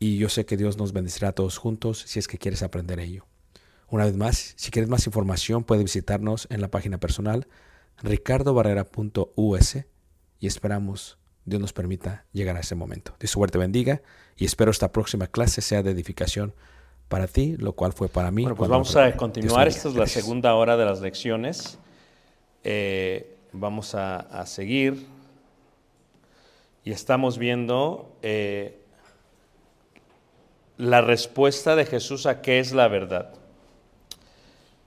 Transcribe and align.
y 0.00 0.16
yo 0.16 0.28
sé 0.30 0.46
que 0.46 0.56
Dios 0.56 0.78
nos 0.78 0.92
bendecirá 0.92 1.28
a 1.28 1.32
todos 1.32 1.58
juntos 1.58 2.02
si 2.06 2.18
es 2.18 2.26
que 2.26 2.38
quieres 2.38 2.62
aprender 2.62 2.98
ello. 2.98 3.26
Una 3.88 4.06
vez 4.06 4.16
más, 4.16 4.54
si 4.56 4.70
quieres 4.70 4.88
más 4.88 5.06
información, 5.06 5.62
puedes 5.62 5.84
visitarnos 5.84 6.48
en 6.50 6.60
la 6.62 6.68
página 6.68 6.98
personal 6.98 7.46
ricardobarrera.us 8.02 9.76
y 10.38 10.46
esperamos 10.46 11.18
Dios 11.44 11.60
nos 11.60 11.74
permita 11.74 12.24
llegar 12.32 12.56
a 12.56 12.60
ese 12.60 12.74
momento. 12.74 13.14
Dios 13.20 13.30
suerte 13.30 13.58
bendiga 13.58 14.00
y 14.36 14.46
espero 14.46 14.70
esta 14.70 14.90
próxima 14.90 15.26
clase 15.26 15.60
sea 15.60 15.82
de 15.82 15.90
edificación 15.90 16.54
para 17.08 17.26
ti, 17.26 17.56
lo 17.58 17.72
cual 17.74 17.92
fue 17.92 18.08
para 18.08 18.30
mí. 18.30 18.42
Bueno, 18.42 18.56
pues 18.56 18.70
vamos 18.70 18.96
a 18.96 19.14
continuar. 19.16 19.68
Esta 19.68 19.88
es 19.88 19.94
la 19.94 20.00
Gracias. 20.02 20.24
segunda 20.24 20.54
hora 20.54 20.78
de 20.78 20.84
las 20.86 21.00
lecciones. 21.00 21.78
Eh, 22.64 23.36
vamos 23.52 23.94
a, 23.94 24.16
a 24.16 24.46
seguir. 24.46 25.06
Y 26.84 26.92
estamos 26.92 27.36
viendo 27.36 28.16
eh, 28.22 28.79
la 30.80 31.02
respuesta 31.02 31.76
de 31.76 31.84
Jesús 31.84 32.24
a 32.24 32.40
qué 32.40 32.58
es 32.58 32.72
la 32.72 32.88
verdad. 32.88 33.34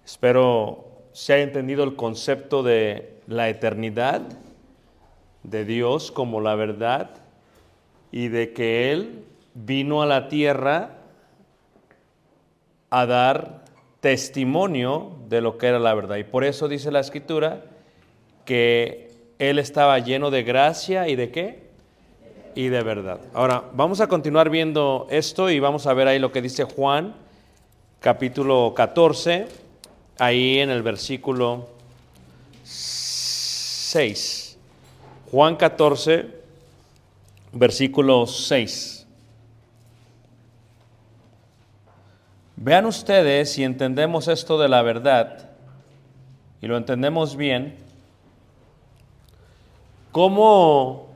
Espero 0.04 0.88
se 1.12 1.34
haya 1.34 1.44
entendido 1.44 1.84
el 1.84 1.96
concepto 1.96 2.64
de 2.64 3.20
la 3.28 3.48
eternidad 3.48 4.24
de 5.44 5.66
Dios 5.66 6.12
como 6.12 6.42
la 6.42 6.56
verdad 6.56 7.12
y 8.12 8.30
de 8.30 8.54
que 8.54 8.92
Él 8.92 9.24
vino 9.54 10.02
a 10.02 10.08
la 10.08 10.30
tierra 10.30 10.98
a 12.90 13.06
dar 13.06 13.64
testimonio 14.00 15.16
de 15.30 15.42
lo 15.42 15.60
que 15.60 15.68
era 15.68 15.78
la 15.78 15.94
verdad. 15.94 16.16
Y 16.16 16.24
por 16.24 16.44
eso 16.44 16.68
dice 16.68 16.92
la 16.92 17.02
escritura 17.02 17.66
que 18.46 19.12
Él 19.38 19.60
estaba 19.60 20.00
lleno 20.00 20.32
de 20.32 20.42
gracia 20.42 21.08
y 21.08 21.16
de 21.16 21.30
qué? 21.30 21.73
Y 22.56 22.68
de 22.68 22.84
verdad. 22.84 23.20
Ahora, 23.34 23.64
vamos 23.74 24.00
a 24.00 24.08
continuar 24.08 24.50
viendo 24.50 25.08
esto 25.10 25.50
y 25.50 25.60
vamos 25.60 25.88
a 25.88 25.94
ver 25.94 26.08
ahí 26.08 26.20
lo 26.20 26.32
que 26.32 26.42
dice 26.42 26.66
Juan, 26.66 27.16
capítulo 28.00 28.74
14, 28.76 29.48
ahí 30.20 30.60
en 30.60 30.70
el 30.70 30.84
versículo 30.84 31.70
6. 32.64 34.58
Juan 35.32 35.56
14, 35.56 36.28
versículo 37.54 38.28
6. 38.28 39.08
Vean 42.56 42.86
ustedes 42.86 43.52
si 43.52 43.64
entendemos 43.64 44.28
esto 44.28 44.60
de 44.60 44.70
la 44.70 44.84
verdad 44.84 45.50
y 46.62 46.68
lo 46.68 46.78
entendemos 46.78 47.36
bien, 47.36 47.76
cómo 50.12 51.13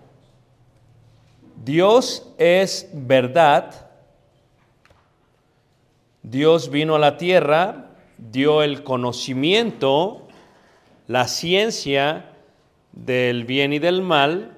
Dios 1.63 2.33
es 2.37 2.89
verdad. 2.93 3.89
Dios 6.21 6.69
vino 6.69 6.95
a 6.95 6.99
la 6.99 7.17
tierra, 7.17 7.91
dio 8.17 8.63
el 8.63 8.83
conocimiento, 8.83 10.27
la 11.07 11.27
ciencia 11.27 12.31
del 12.91 13.45
bien 13.45 13.73
y 13.73 13.79
del 13.79 14.01
mal, 14.01 14.55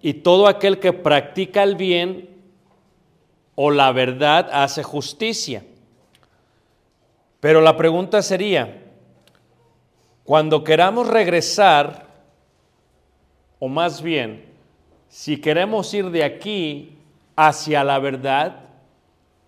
y 0.00 0.14
todo 0.14 0.48
aquel 0.48 0.80
que 0.80 0.92
practica 0.92 1.62
el 1.62 1.76
bien 1.76 2.28
o 3.54 3.70
la 3.70 3.92
verdad 3.92 4.50
hace 4.52 4.82
justicia. 4.82 5.64
Pero 7.40 7.60
la 7.60 7.76
pregunta 7.76 8.22
sería, 8.22 8.82
cuando 10.24 10.62
queramos 10.62 11.08
regresar, 11.08 12.06
o 13.58 13.68
más 13.68 14.02
bien, 14.02 14.51
si 15.12 15.36
queremos 15.36 15.92
ir 15.92 16.08
de 16.08 16.24
aquí 16.24 16.96
hacia 17.36 17.84
la 17.84 17.98
verdad, 17.98 18.60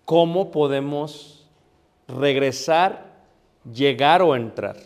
¿cómo 0.04 0.50
podemos 0.50 1.46
regresar, 2.06 3.06
llegar 3.72 4.20
o 4.20 4.36
entrar? 4.36 4.76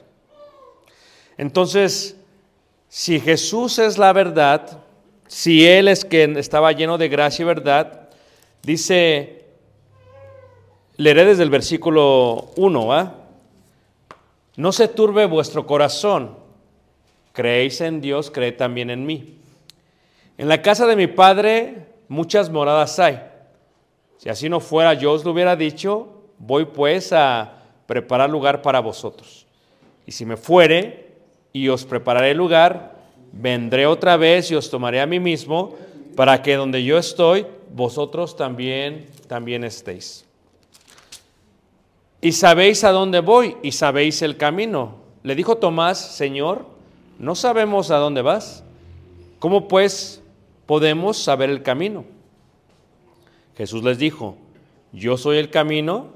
Entonces, 1.37 2.17
si 2.89 3.19
Jesús 3.19 3.81
es 3.81 3.99
la 3.99 4.13
verdad, 4.13 4.79
si 5.27 5.67
Él 5.67 5.89
es 5.89 6.05
quien 6.05 6.37
estaba 6.37 6.71
lleno 6.71 6.97
de 6.97 7.09
gracia 7.09 7.43
y 7.43 7.47
verdad, 7.47 8.11
dice, 8.63 9.47
leeré 10.97 11.25
desde 11.25 11.43
el 11.43 11.51
versículo 11.51 12.53
1, 12.55 12.93
¿ah? 12.93 13.15
No 14.55 14.71
se 14.71 14.87
turbe 14.87 15.27
vuestro 15.27 15.67
corazón, 15.67 16.37
creéis 17.33 17.81
en 17.81 18.01
Dios, 18.01 18.31
creed 18.31 18.57
también 18.57 18.91
en 18.91 19.05
mí. 19.05 19.38
En 20.39 20.49
la 20.49 20.63
casa 20.63 20.87
de 20.87 20.97
mi 20.97 21.09
Padre 21.09 21.89
muchas 22.09 22.49
moradas 22.49 22.99
hay. 22.99 23.21
Si 24.19 24.29
así 24.29 24.49
no 24.49 24.61
fuera, 24.61 24.95
yo 24.95 25.13
os 25.13 25.25
lo 25.25 25.33
hubiera 25.33 25.57
dicho, 25.57 26.09
voy 26.39 26.65
pues 26.65 27.13
a 27.13 27.55
preparar 27.87 28.31
lugar 28.31 28.63
para 28.63 28.81
vosotros. 28.81 29.47
Y 30.07 30.13
si 30.13 30.25
me 30.25 30.37
fuere 30.37 31.09
y 31.53 31.69
os 31.69 31.85
prepararé 31.85 32.35
lugar, 32.35 32.97
vendré 33.33 33.87
otra 33.87 34.17
vez 34.17 34.51
y 34.51 34.55
os 34.55 34.71
tomaré 34.71 35.01
a 35.01 35.07
mí 35.07 35.21
mismo, 35.21 35.75
para 36.17 36.43
que 36.43 36.57
donde 36.57 36.83
yo 36.83 36.99
estoy, 36.99 37.47
vosotros 37.75 38.37
también, 38.37 39.07
también 39.27 39.65
estéis. 39.65 40.25
Y 42.21 42.33
sabéis 42.33 42.83
a 42.83 42.91
dónde 42.91 43.21
voy 43.21 43.57
y 43.63 43.73
sabéis 43.73 44.23
el 44.23 44.37
camino. 44.37 44.97
Le 45.23 45.35
dijo 45.35 45.59
Tomás, 45.59 45.99
Señor, 45.99 46.67
no 47.19 47.35
sabemos 47.35 47.91
a 47.91 47.99
dónde 47.99 48.23
vas. 48.23 48.65
¿Cómo 49.39 49.69
pues 49.69 50.21
podemos 50.69 51.17
saber 51.17 51.49
el 51.49 51.63
camino? 51.63 52.05
Jesús 53.57 53.83
les 53.83 53.99
dijo, 53.99 54.37
yo 54.93 55.17
soy 55.17 55.39
el 55.39 55.49
camino, 55.49 56.09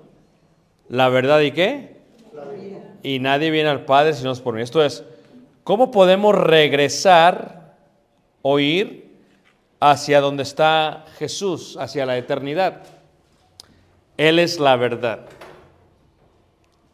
la 0.90 1.08
verdad 1.08 1.40
y 1.40 1.52
qué? 1.52 1.96
Y 3.02 3.19
nadie 3.19 3.50
viene 3.50 3.70
al 3.70 3.87
Padre 3.87 4.12
si 4.12 4.22
no 4.22 4.31
es 4.31 4.40
por 4.40 4.54
mí. 4.54 4.60
Esto 4.60 4.84
es, 4.84 5.04
¿cómo 5.64 5.90
podemos 5.90 6.34
regresar 6.34 7.76
o 8.43 8.60
ir 8.60 9.16
hacia 9.81 10.20
donde 10.20 10.43
está 10.43 11.06
Jesús, 11.16 11.78
hacia 11.81 12.05
la 12.05 12.19
eternidad? 12.19 12.82
Él 14.19 14.38
es 14.38 14.60
la 14.60 14.76
verdad. 14.76 15.20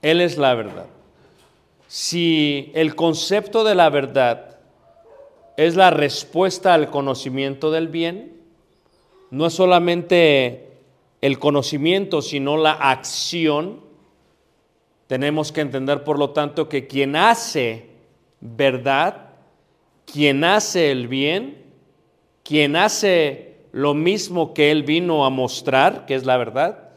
Él 0.01 0.21
es 0.21 0.39
la 0.39 0.55
verdad. 0.55 0.87
Si 1.89 2.71
el 2.75 2.95
concepto 2.95 3.65
de 3.65 3.75
la 3.75 3.91
verdad 3.91 4.58
es 5.59 5.75
la 5.75 5.91
respuesta 5.91 6.73
al 6.73 6.89
conocimiento 6.89 7.73
del 7.73 7.89
bien, 7.89 8.33
no 9.33 9.45
es 9.45 9.55
solamente 9.55 10.69
el 11.21 11.41
conocimiento, 11.41 12.23
sino 12.23 12.57
la 12.57 12.71
acción, 12.75 13.81
tenemos 15.09 15.51
que 15.51 15.61
entender, 15.61 16.05
por 16.05 16.17
lo 16.17 16.31
tanto, 16.31 16.69
que 16.69 16.87
quien 16.87 17.17
hace 17.17 17.91
verdad, 18.41 19.31
quien 20.05 20.45
hace 20.45 20.93
el 20.93 21.09
bien, 21.09 21.65
quien 22.45 22.77
hace 22.77 23.57
lo 23.73 23.95
mismo 23.95 24.55
que 24.55 24.71
Él 24.71 24.85
vino 24.85 25.27
a 25.27 25.31
mostrar, 25.31 26.07
que 26.07 26.15
es 26.15 26.25
la 26.25 26.37
verdad, 26.37 26.91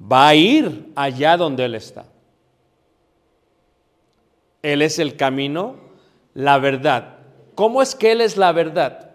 va 0.00 0.28
a 0.28 0.34
ir 0.34 0.90
allá 0.94 1.36
donde 1.36 1.66
Él 1.66 1.74
está. 1.74 2.06
Él 4.62 4.80
es 4.80 4.98
el 4.98 5.16
camino, 5.16 5.76
la 6.32 6.56
verdad. 6.56 7.19
¿Cómo 7.54 7.82
es 7.82 7.94
que 7.94 8.12
Él 8.12 8.20
es 8.20 8.36
la 8.36 8.52
verdad? 8.52 9.10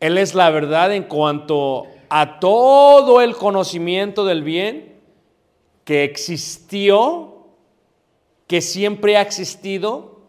Él 0.00 0.18
es 0.18 0.34
la 0.34 0.50
verdad 0.50 0.94
en 0.94 1.04
cuanto 1.04 1.86
a 2.08 2.40
todo 2.40 3.20
el 3.20 3.36
conocimiento 3.36 4.24
del 4.24 4.42
bien 4.42 5.00
que 5.84 6.04
existió, 6.04 7.46
que 8.46 8.60
siempre 8.60 9.16
ha 9.16 9.20
existido 9.20 10.20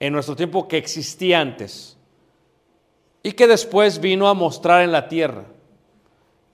en 0.00 0.12
nuestro 0.12 0.36
tiempo, 0.36 0.68
que 0.68 0.76
existía 0.76 1.40
antes 1.40 1.96
y 3.22 3.32
que 3.32 3.46
después 3.46 4.00
vino 4.00 4.28
a 4.28 4.34
mostrar 4.34 4.82
en 4.82 4.92
la 4.92 5.08
tierra. 5.08 5.44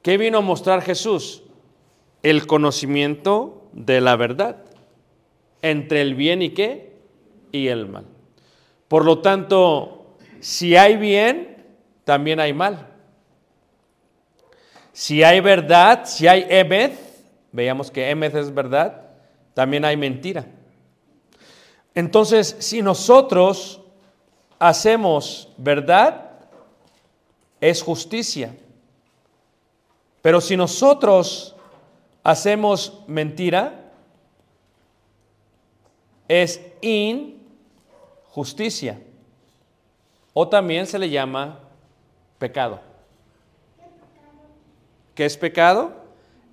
¿Qué 0.03 0.19
vino 0.19 0.39
a 0.39 0.43
mostrar 0.43 0.83
Jesús? 0.83 1.43
El 2.23 2.47
conocimiento 2.47 3.69
de 3.73 4.01
la 4.01 4.17
verdad 4.17 4.65
entre 5.63 6.03
el 6.03 6.15
bien 6.15 6.43
y 6.43 6.51
qué? 6.51 6.93
Y 7.53 7.69
el 7.69 7.89
mal. 7.89 8.05
Por 8.89 9.05
lo 9.05 9.21
tanto, 9.21 10.17
si 10.41 10.77
hay 10.77 10.97
bien, 10.97 11.65
también 12.05 12.41
hay 12.41 12.53
mal. 12.53 12.87
Si 14.93 15.23
hay 15.23 15.41
verdad, 15.41 16.07
si 16.07 16.27
hay 16.27 16.47
Emeth, 16.49 16.99
veamos 17.53 17.91
que 17.91 18.11
Emeth 18.11 18.35
es 18.35 18.53
verdad, 18.53 19.03
también 19.55 19.85
hay 19.85 19.97
mentira. 19.97 20.47
Entonces, 21.95 22.57
si 22.59 22.83
nosotros 22.83 23.81
hacemos 24.59 25.49
verdad, 25.57 26.31
es 27.61 27.83
justicia. 27.83 28.57
Pero 30.23 30.41
si 30.41 30.57
nosotros 30.57 31.55
hacemos 32.23 33.03
mentira, 33.07 33.93
es 36.27 36.61
injusticia. 38.29 39.01
O 40.33 40.49
también 40.49 40.87
se 40.87 40.99
le 40.99 41.11
llama 41.11 41.59
pecado. 42.39 42.81
¿Qué 45.15 45.25
es 45.25 45.37
pecado? 45.37 45.93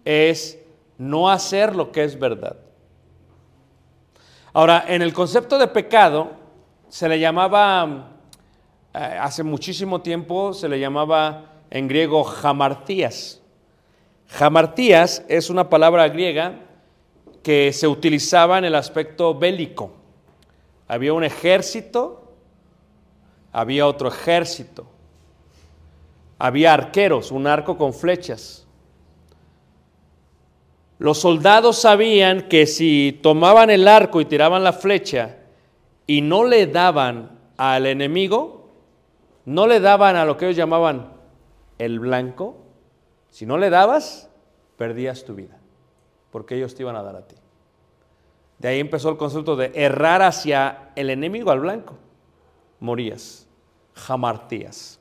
Es 0.03 0.57
no 0.97 1.29
hacer 1.29 1.75
lo 1.75 1.91
que 1.91 2.03
es 2.03 2.17
verdad. 2.17 2.55
Ahora, 4.53 4.85
en 4.87 5.01
el 5.01 5.13
concepto 5.13 5.59
de 5.59 5.67
pecado 5.67 6.31
se 6.87 7.09
le 7.09 7.19
llamaba, 7.19 8.07
eh, 8.93 8.97
hace 8.97 9.43
muchísimo 9.43 10.01
tiempo 10.01 10.53
se 10.53 10.69
le 10.69 10.79
llamaba 10.79 11.51
en 11.69 11.87
griego 11.87 12.23
jamartías. 12.23 13.41
Jamartías 14.27 15.23
es 15.27 15.49
una 15.49 15.69
palabra 15.69 16.07
griega 16.07 16.61
que 17.43 17.71
se 17.73 17.87
utilizaba 17.87 18.57
en 18.57 18.65
el 18.65 18.75
aspecto 18.75 19.37
bélico. 19.37 20.04
Había 20.87 21.13
un 21.13 21.23
ejército, 21.23 22.33
había 23.51 23.87
otro 23.87 24.09
ejército, 24.09 24.85
había 26.37 26.73
arqueros, 26.73 27.31
un 27.31 27.47
arco 27.47 27.77
con 27.77 27.93
flechas. 27.93 28.67
Los 30.99 31.19
soldados 31.19 31.77
sabían 31.77 32.47
que 32.47 32.67
si 32.67 33.19
tomaban 33.21 33.69
el 33.69 33.87
arco 33.87 34.21
y 34.21 34.25
tiraban 34.25 34.63
la 34.63 34.73
flecha 34.73 35.37
y 36.07 36.21
no 36.21 36.45
le 36.45 36.67
daban 36.67 37.39
al 37.57 37.85
enemigo, 37.85 38.69
no 39.45 39.67
le 39.67 39.79
daban 39.79 40.15
a 40.15 40.25
lo 40.25 40.37
que 40.37 40.45
ellos 40.45 40.57
llamaban 40.57 41.11
el 41.77 41.99
blanco, 41.99 42.57
si 43.29 43.45
no 43.45 43.57
le 43.57 43.69
dabas, 43.69 44.29
perdías 44.77 45.25
tu 45.25 45.35
vida 45.35 45.59
porque 46.35 46.57
ellos 46.57 46.75
te 46.75 46.83
iban 46.83 46.97
a 46.97 47.01
dar 47.01 47.15
a 47.15 47.25
ti. 47.25 47.37
De 48.57 48.69
ahí 48.69 48.79
empezó 48.79 49.09
el 49.09 49.17
concepto 49.17 49.55
de 49.55 49.71
errar 49.75 50.21
hacia 50.21 50.91
el 50.95 51.09
enemigo 51.09 51.51
al 51.51 51.59
blanco. 51.59 51.97
Morías, 52.79 53.47
jamartías. 53.93 54.99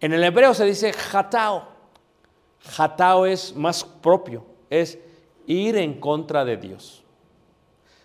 En 0.00 0.12
el 0.12 0.22
hebreo 0.24 0.54
se 0.54 0.64
dice 0.64 0.92
jatao. 0.92 1.68
Jatao 2.62 3.26
es 3.26 3.54
más 3.56 3.84
propio, 3.84 4.44
es 4.68 4.98
ir 5.46 5.76
en 5.76 5.98
contra 5.98 6.44
de 6.44 6.56
Dios. 6.56 7.04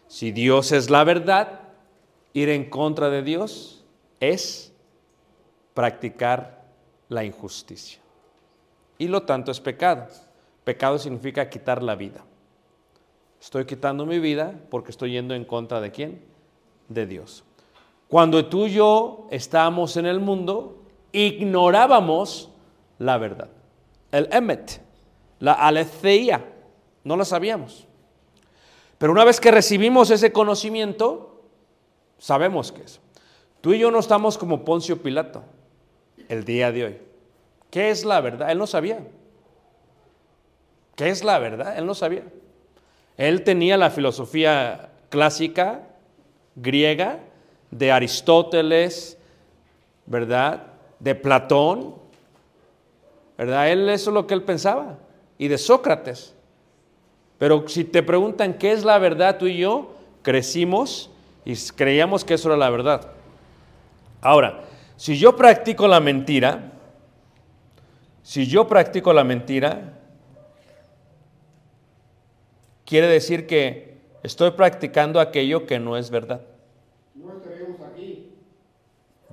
Si 0.08 0.32
Dios 0.32 0.72
es 0.72 0.90
la 0.90 1.04
verdad, 1.04 1.62
ir 2.34 2.50
en 2.50 2.70
contra 2.70 3.10
de 3.10 3.22
Dios 3.22 3.84
es 4.20 4.74
practicar 5.74 6.64
la 7.10 7.24
injusticia. 7.24 8.00
Y 8.98 9.08
lo 9.08 9.24
tanto 9.24 9.52
es 9.52 9.60
pecado. 9.60 10.08
Pecado 10.64 10.98
significa 10.98 11.50
quitar 11.50 11.84
la 11.84 11.96
vida. 11.96 12.24
Estoy 13.40 13.66
quitando 13.66 14.06
mi 14.06 14.20
vida 14.20 14.60
porque 14.70 14.92
estoy 14.92 15.12
yendo 15.12 15.34
en 15.34 15.46
contra 15.46 15.82
de 15.82 15.92
quién? 15.92 16.22
De 16.90 17.06
Dios. 17.06 17.44
Cuando 18.08 18.46
tú 18.46 18.68
y 18.68 18.74
yo 18.74 19.28
estamos 19.32 19.98
en 19.98 20.06
el 20.06 20.20
mundo, 20.20 20.84
ignorábamos 21.12 22.52
la 23.00 23.18
verdad. 23.18 23.50
El 24.12 24.30
emet, 24.32 24.82
la 25.40 25.54
aletheia, 25.54 26.46
no 27.04 27.18
la 27.18 27.26
sabíamos. 27.26 27.88
Pero 28.98 29.12
una 29.12 29.26
vez 29.26 29.40
que 29.40 29.52
recibimos 29.52 30.10
ese 30.10 30.32
conocimiento, 30.32 31.44
sabemos 32.18 32.72
que 32.72 32.84
es. 32.84 33.02
Tú 33.62 33.74
y 33.74 33.80
yo 33.80 33.92
no 33.92 34.00
estamos 34.00 34.38
como 34.38 34.64
Poncio 34.64 35.02
Pilato 35.02 35.44
el 36.30 36.46
día 36.46 36.72
de 36.72 36.86
hoy. 36.86 36.98
¿Qué 37.70 37.90
es 37.90 38.06
la 38.06 38.22
verdad? 38.22 38.52
Él 38.52 38.58
no 38.58 38.68
sabía. 38.68 39.06
¿Qué 40.96 41.10
es 41.10 41.24
la 41.24 41.40
verdad? 41.40 41.78
Él 41.78 41.86
no 41.86 41.94
sabía. 41.94 42.24
Él 43.18 43.44
tenía 43.44 43.78
la 43.78 43.90
filosofía 43.90 44.90
clásica 45.10 45.84
griega 46.56 47.20
de 47.72 47.92
Aristóteles, 47.92 49.18
¿verdad? 50.06 50.64
De 51.00 51.16
Platón, 51.16 51.96
¿verdad? 53.38 53.70
Él 53.70 53.90
eso 53.90 54.10
es 54.10 54.14
lo 54.14 54.28
que 54.28 54.34
él 54.34 54.44
pensaba. 54.44 54.98
Y 55.38 55.48
de 55.48 55.58
Sócrates. 55.58 56.34
Pero 57.38 57.68
si 57.68 57.84
te 57.84 58.02
preguntan 58.04 58.54
qué 58.54 58.72
es 58.72 58.86
la 58.86 58.98
verdad, 58.98 59.38
tú 59.38 59.48
y 59.48 59.58
yo 59.58 59.94
crecimos 60.22 61.10
y 61.44 61.56
creíamos 61.76 62.24
que 62.24 62.36
eso 62.36 62.50
era 62.50 62.58
la 62.58 62.70
verdad. 62.70 63.12
Ahora, 64.22 64.64
si 64.96 65.18
yo 65.18 65.36
practico 65.36 65.88
la 65.88 66.00
mentira, 66.00 66.72
si 68.24 68.48
yo 68.48 68.68
practico 68.68 69.12
la 69.14 69.24
mentira, 69.24 69.94
quiere 72.86 73.08
decir 73.08 73.48
que 73.48 73.98
estoy 74.24 74.52
practicando 74.52 75.20
aquello 75.20 75.66
que 75.66 75.80
no 75.80 75.98
es 75.98 76.10
verdad. 76.10 76.42
No 77.16 77.34
estaríamos 77.38 77.82
aquí. 77.82 78.30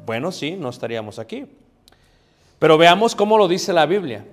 Bueno, 0.04 0.32
sí, 0.32 0.56
no 0.56 0.70
estaríamos 0.70 1.18
aquí. 1.18 1.46
Pero 2.58 2.78
veamos 2.78 3.14
cómo 3.14 3.38
lo 3.38 3.48
dice 3.48 3.72
la 3.72 3.86
Biblia. 3.86 4.24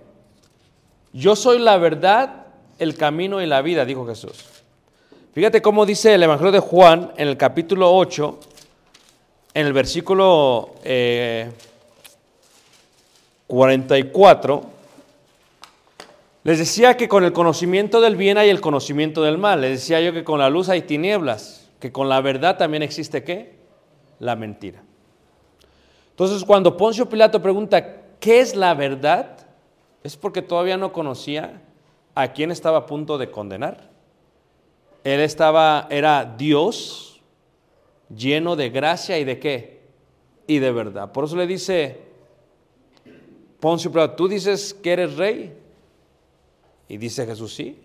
Yo 1.14 1.36
soy 1.36 1.60
la 1.60 1.78
verdad, 1.78 2.48
el 2.78 2.96
camino 2.96 3.42
y 3.42 3.48
la 3.48 3.62
vida, 3.62 3.86
dijo 3.86 4.06
Jesús. 4.08 4.46
Fíjate 5.34 5.62
cómo 5.62 5.86
dice 5.86 6.14
el 6.14 6.24
Evangelio 6.24 6.52
de 6.52 6.60
Juan 6.60 7.12
en 7.18 7.28
el 7.28 7.38
capítulo 7.38 7.96
8, 7.96 8.40
en 9.54 9.68
el 9.68 9.74
versículo 9.74 10.76
eh, 10.84 11.52
44. 13.48 14.79
Les 16.44 16.58
decía 16.58 16.96
que 16.96 17.10
con 17.10 17.24
el 17.24 17.34
conocimiento 17.34 18.00
del 18.00 18.16
bien 18.16 18.38
hay 18.38 18.50
el 18.50 18.62
conocimiento 18.62 19.22
del 19.22 19.38
mal. 19.38 19.62
Les 19.62 19.72
decía 19.72 20.00
yo 20.00 20.14
que 20.14 20.24
con 20.24 20.40
la 20.40 20.50
luz 20.50 20.70
hay 20.70 20.84
tinieblas, 20.84 21.70
que 21.80 21.92
con 21.92 22.08
la 22.08 22.22
verdad 22.22 22.58
también 22.58 22.82
existe 22.82 23.24
qué? 23.24 23.56
La 24.20 24.36
mentira. 24.36 24.82
Entonces 26.12 26.44
cuando 26.46 26.78
Poncio 26.78 27.10
Pilato 27.10 27.42
pregunta, 27.42 28.02
¿qué 28.20 28.40
es 28.40 28.56
la 28.56 28.74
verdad? 28.74 29.48
Es 30.04 30.16
porque 30.16 30.42
todavía 30.42 30.78
no 30.78 30.94
conocía 30.94 31.62
a 32.16 32.32
quién 32.32 32.52
estaba 32.52 32.80
a 32.80 32.86
punto 32.86 33.18
de 33.18 33.32
condenar. 33.32 33.90
Él 35.04 35.20
estaba, 35.22 35.88
era 35.90 36.36
Dios 36.38 37.22
lleno 38.14 38.56
de 38.56 38.70
gracia 38.70 39.20
y 39.20 39.24
de 39.24 39.40
qué? 39.40 39.82
Y 40.48 40.60
de 40.60 40.72
verdad. 40.72 41.12
Por 41.12 41.26
eso 41.26 41.36
le 41.36 41.48
dice 41.48 42.00
Poncio 43.60 43.92
Pilato, 43.92 44.16
tú 44.16 44.28
dices 44.30 44.74
que 44.74 44.94
eres 44.94 45.18
rey. 45.18 45.59
Y 46.90 46.98
dice 46.98 47.26
Jesús, 47.26 47.54
sí. 47.54 47.80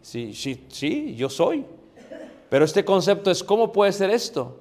Sí, 0.00 0.32
sí, 0.32 0.64
sí, 0.68 1.14
yo 1.16 1.28
soy. 1.28 1.66
Pero 2.48 2.64
este 2.64 2.84
concepto 2.84 3.30
es, 3.30 3.44
¿cómo 3.44 3.72
puede 3.72 3.92
ser 3.92 4.10
esto? 4.10 4.60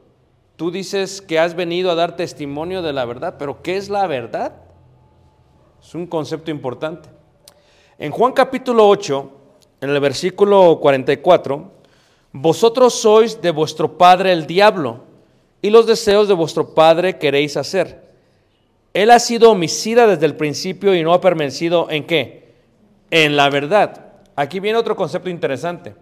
Tú 0.58 0.72
dices 0.72 1.22
que 1.22 1.40
has 1.40 1.56
venido 1.56 1.90
a 1.90 1.96
dar 1.96 2.16
testimonio 2.16 2.82
de 2.82 2.92
la 2.92 3.06
verdad, 3.06 3.36
pero 3.40 3.62
¿qué 3.62 3.78
es 3.78 3.90
la 3.90 4.06
verdad? 4.08 4.54
Es 5.82 5.96
un 5.96 6.08
concepto 6.08 6.52
importante. 6.52 7.10
En 7.98 8.12
Juan 8.12 8.34
capítulo 8.34 8.88
8, 8.90 9.32
en 9.82 9.90
el 9.90 10.00
versículo 10.00 10.80
44, 10.82 11.72
vosotros 12.34 12.94
sois 12.96 13.42
de 13.42 13.52
vuestro 13.52 13.98
padre 13.98 14.34
el 14.34 14.46
diablo, 14.46 15.02
y 15.62 15.70
los 15.70 15.86
deseos 15.86 16.28
de 16.28 16.34
vuestro 16.34 16.74
padre 16.74 17.18
queréis 17.18 17.56
hacer. 17.56 18.10
Él 18.94 19.12
ha 19.12 19.20
sido 19.20 19.52
homicida 19.52 20.08
desde 20.08 20.26
el 20.26 20.36
principio 20.36 20.96
y 20.96 21.04
no 21.04 21.14
ha 21.14 21.22
permanecido 21.22 21.88
en 21.90 22.06
qué? 22.06 22.49
En 23.12 23.36
la 23.36 23.50
verdad. 23.50 24.06
Aquí 24.36 24.60
viene 24.60 24.78
otro 24.78 24.96
concepto 24.96 25.30
interesante. 25.30 25.96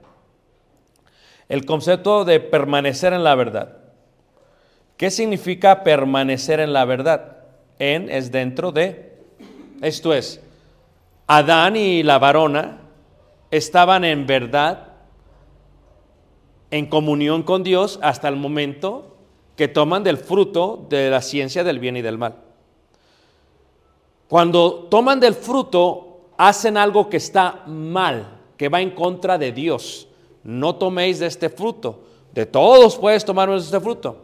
El 1.49 1.65
concepto 1.65 2.25
de 2.25 2.39
permanecer 2.39 3.13
en 3.13 3.23
la 3.23 3.35
verdad. 3.35 3.77
¿Qué 4.97 5.11
significa 5.11 5.83
permanecer 5.83 6.59
en 6.59 6.73
la 6.73 6.85
verdad? 6.85 7.37
En 7.79 8.09
es 8.09 8.31
dentro 8.31 8.71
de. 8.71 9.15
Esto 9.81 10.13
es, 10.13 10.41
Adán 11.27 11.75
y 11.75 12.01
la 12.01 12.17
varona 12.17 12.79
estaban 13.51 14.03
en 14.03 14.25
verdad, 14.25 14.87
en 16.71 16.87
comunión 16.87 17.43
con 17.43 17.63
Dios 17.63 17.99
hasta 18.01 18.27
el 18.27 18.35
momento 18.35 19.17
que 19.55 19.67
toman 19.67 20.03
del 20.03 20.17
fruto 20.17 20.85
de 20.89 21.09
la 21.09 21.21
ciencia 21.21 21.63
del 21.63 21.79
bien 21.79 21.97
y 21.97 22.01
del 22.01 22.17
mal. 22.17 22.35
Cuando 24.27 24.87
toman 24.89 25.19
del 25.19 25.33
fruto, 25.33 26.06
hacen 26.37 26.77
algo 26.77 27.09
que 27.09 27.17
está 27.17 27.63
mal, 27.65 28.39
que 28.55 28.69
va 28.69 28.81
en 28.81 28.91
contra 28.91 29.37
de 29.37 29.51
Dios. 29.51 30.07
No 30.43 30.75
toméis 30.75 31.19
de 31.19 31.25
este 31.25 31.49
fruto. 31.49 32.03
De 32.33 32.45
todos 32.45 32.97
puedes 32.97 33.25
tomar 33.25 33.49
de 33.49 33.57
este 33.57 33.79
fruto. 33.79 34.17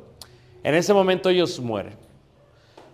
En 0.64 0.76
ese 0.76 0.94
momento 0.94 1.30
ellos 1.30 1.60
mueren. 1.60 1.96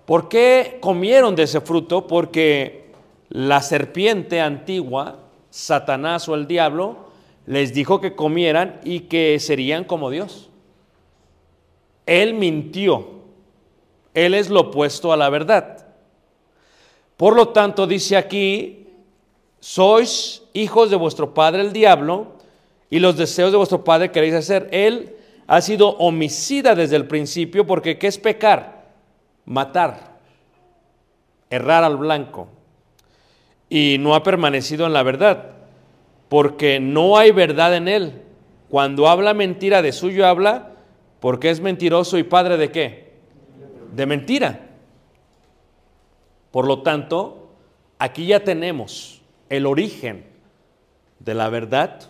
¿Por 0.05 0.27
qué 0.27 0.79
comieron 0.81 1.35
de 1.35 1.43
ese 1.43 1.61
fruto? 1.61 2.07
Porque 2.07 2.89
la 3.29 3.61
serpiente 3.61 4.41
antigua, 4.41 5.19
Satanás 5.51 6.27
o 6.27 6.35
el 6.35 6.47
diablo, 6.47 7.09
les 7.45 7.73
dijo 7.73 8.01
que 8.01 8.15
comieran 8.15 8.79
y 8.83 9.01
que 9.01 9.39
serían 9.39 9.83
como 9.83 10.09
Dios. 10.09 10.49
Él 12.05 12.33
mintió. 12.33 13.19
Él 14.15 14.33
es 14.33 14.49
lo 14.49 14.61
opuesto 14.61 15.13
a 15.13 15.17
la 15.17 15.29
verdad. 15.29 15.85
Por 17.17 17.35
lo 17.35 17.49
tanto, 17.49 17.85
dice 17.85 18.17
aquí, 18.17 18.78
sois 19.59 20.43
hijos 20.53 20.89
de 20.89 20.95
vuestro 20.95 21.33
padre 21.33 21.61
el 21.61 21.73
diablo 21.73 22.33
y 22.89 22.99
los 22.99 23.17
deseos 23.17 23.51
de 23.51 23.57
vuestro 23.57 23.83
padre 23.83 24.11
queréis 24.11 24.33
hacer. 24.33 24.67
Él 24.71 25.15
ha 25.47 25.61
sido 25.61 25.89
homicida 25.97 26.75
desde 26.75 26.95
el 26.95 27.07
principio 27.07 27.65
porque 27.65 27.97
¿qué 27.97 28.07
es 28.07 28.17
pecar? 28.17 28.89
Matar, 29.45 30.19
errar 31.49 31.83
al 31.83 31.97
blanco. 31.97 32.47
Y 33.69 33.97
no 33.99 34.15
ha 34.15 34.23
permanecido 34.23 34.85
en 34.85 34.93
la 34.93 35.03
verdad 35.03 35.51
porque 36.29 36.79
no 36.79 37.17
hay 37.17 37.31
verdad 37.31 37.75
en 37.75 37.87
él. 37.87 38.21
Cuando 38.69 39.07
habla 39.07 39.33
mentira 39.33 39.81
de 39.81 39.91
suyo 39.91 40.25
habla 40.25 40.73
porque 41.19 41.49
es 41.49 41.59
mentiroso 41.59 42.17
y 42.17 42.23
padre 42.23 42.57
de 42.57 42.71
qué? 42.71 43.13
De 43.93 44.05
mentira. 44.05 44.67
Por 46.51 46.65
lo 46.65 46.81
tanto, 46.81 47.49
aquí 47.97 48.27
ya 48.27 48.43
tenemos 48.43 49.18
el 49.49 49.65
origen 49.65 50.25
de 51.19 51.33
la 51.33 51.49
verdad, 51.49 52.01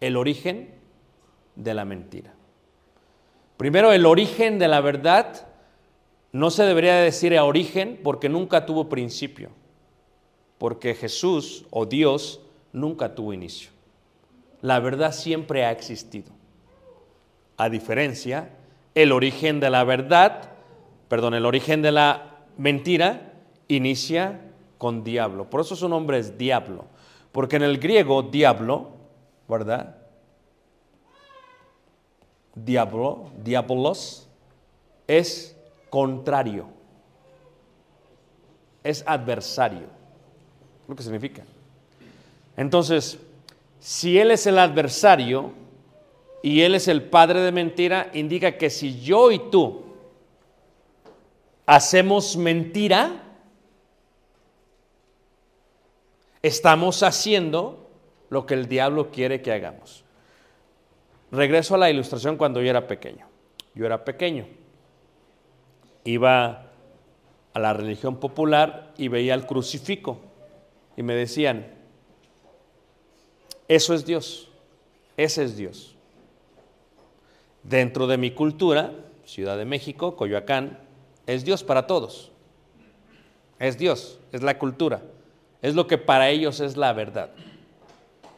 el 0.00 0.16
origen 0.16 0.74
de 1.56 1.74
la 1.74 1.84
mentira. 1.84 2.34
Primero, 3.56 3.92
el 3.92 4.06
origen 4.06 4.58
de 4.58 4.68
la 4.68 4.80
verdad 4.80 5.46
no 6.32 6.50
se 6.50 6.64
debería 6.64 6.96
decir 6.96 7.36
a 7.36 7.44
origen 7.44 8.00
porque 8.02 8.28
nunca 8.28 8.66
tuvo 8.66 8.88
principio, 8.88 9.50
porque 10.58 10.94
Jesús 10.94 11.66
o 11.70 11.86
Dios 11.86 12.40
nunca 12.72 13.14
tuvo 13.14 13.32
inicio. 13.32 13.70
La 14.62 14.80
verdad 14.80 15.12
siempre 15.12 15.64
ha 15.64 15.72
existido. 15.72 16.32
A 17.56 17.68
diferencia, 17.68 18.50
el 18.94 19.12
origen 19.12 19.60
de 19.60 19.70
la 19.70 19.84
verdad, 19.84 20.50
perdón, 21.08 21.34
el 21.34 21.46
origen 21.46 21.82
de 21.82 21.92
la 21.92 22.38
mentira 22.56 23.32
inicia 23.68 24.40
con 24.80 25.04
diablo. 25.04 25.50
Por 25.50 25.60
eso 25.60 25.76
su 25.76 25.90
nombre 25.90 26.18
es 26.18 26.38
diablo, 26.38 26.86
porque 27.32 27.56
en 27.56 27.64
el 27.64 27.78
griego 27.78 28.22
diablo, 28.22 28.88
¿verdad? 29.46 29.98
diablo, 32.54 33.30
diabolos, 33.44 34.26
es 35.06 35.54
contrario, 35.90 36.66
es 38.82 39.04
adversario. 39.06 39.86
Lo 40.88 40.96
que 40.96 41.02
significa. 41.02 41.42
Entonces, 42.56 43.18
si 43.78 44.18
él 44.18 44.30
es 44.30 44.46
el 44.46 44.58
adversario 44.58 45.52
y 46.42 46.62
él 46.62 46.74
es 46.74 46.88
el 46.88 47.02
padre 47.02 47.40
de 47.40 47.52
mentira, 47.52 48.10
indica 48.14 48.56
que 48.56 48.70
si 48.70 48.98
yo 48.98 49.30
y 49.30 49.38
tú 49.50 49.82
hacemos 51.66 52.34
mentira, 52.38 53.29
estamos 56.42 57.02
haciendo 57.02 57.90
lo 58.28 58.46
que 58.46 58.54
el 58.54 58.68
diablo 58.68 59.10
quiere 59.10 59.42
que 59.42 59.52
hagamos. 59.52 60.04
Regreso 61.30 61.74
a 61.74 61.78
la 61.78 61.90
ilustración 61.90 62.36
cuando 62.36 62.60
yo 62.60 62.70
era 62.70 62.86
pequeño. 62.86 63.26
Yo 63.74 63.86
era 63.86 64.04
pequeño. 64.04 64.46
iba 66.04 66.66
a 67.52 67.58
la 67.58 67.72
religión 67.72 68.18
popular 68.18 68.94
y 68.96 69.08
veía 69.08 69.34
el 69.34 69.44
crucifijo 69.44 70.20
y 70.96 71.02
me 71.02 71.14
decían, 71.14 71.66
eso 73.68 73.92
es 73.94 74.06
Dios, 74.06 74.50
ese 75.16 75.44
es 75.44 75.56
Dios. 75.56 75.94
Dentro 77.62 78.06
de 78.06 78.18
mi 78.18 78.30
cultura, 78.30 78.92
Ciudad 79.24 79.58
de 79.58 79.64
México, 79.64 80.16
Coyoacán, 80.16 80.78
es 81.26 81.44
Dios 81.44 81.62
para 81.62 81.86
todos. 81.86 82.32
Es 83.58 83.78
Dios, 83.78 84.18
es 84.32 84.42
la 84.42 84.58
cultura, 84.58 85.02
es 85.62 85.74
lo 85.74 85.86
que 85.86 85.98
para 85.98 86.30
ellos 86.30 86.60
es 86.60 86.76
la 86.76 86.92
verdad. 86.92 87.30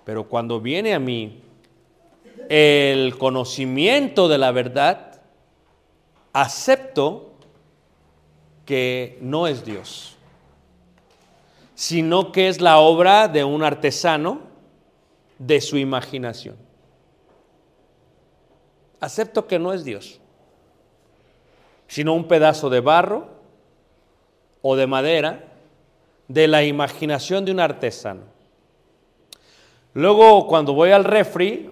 Pero 0.05 0.29
cuando 0.29 0.61
viene 0.61 0.95
a 0.95 0.99
mí 0.99 1.43
el 2.49 3.17
conocimiento 3.19 4.29
de 4.29 4.39
la 4.39 4.51
verdad, 4.51 5.21
acepto 6.33 7.33
que 8.65 9.19
no 9.21 9.47
es 9.47 9.65
Dios, 9.65 10.17
sino 11.75 12.33
que 12.33 12.49
es 12.49 12.61
la 12.61 12.79
obra 12.79 13.29
de 13.29 13.45
un 13.45 13.63
artesano 13.63 14.41
de 15.39 15.61
su 15.61 15.77
imaginación. 15.77 16.57
Acepto 19.01 19.47
que 19.47 19.59
no 19.59 19.73
es 19.73 19.85
Dios, 19.85 20.21
sino 21.89 22.15
un 22.15 22.27
pedazo 22.29 22.71
de 22.71 22.81
barro 22.81 23.29
o 24.63 24.77
de 24.77 24.87
madera 24.87 25.52
de 26.33 26.49
la 26.49 26.65
imaginación 26.65 27.45
de 27.45 27.53
un 27.53 27.61
artesano. 27.61 28.23
Luego, 29.93 30.47
cuando 30.47 30.73
voy 30.73 30.91
al 30.91 31.05
refri, 31.05 31.71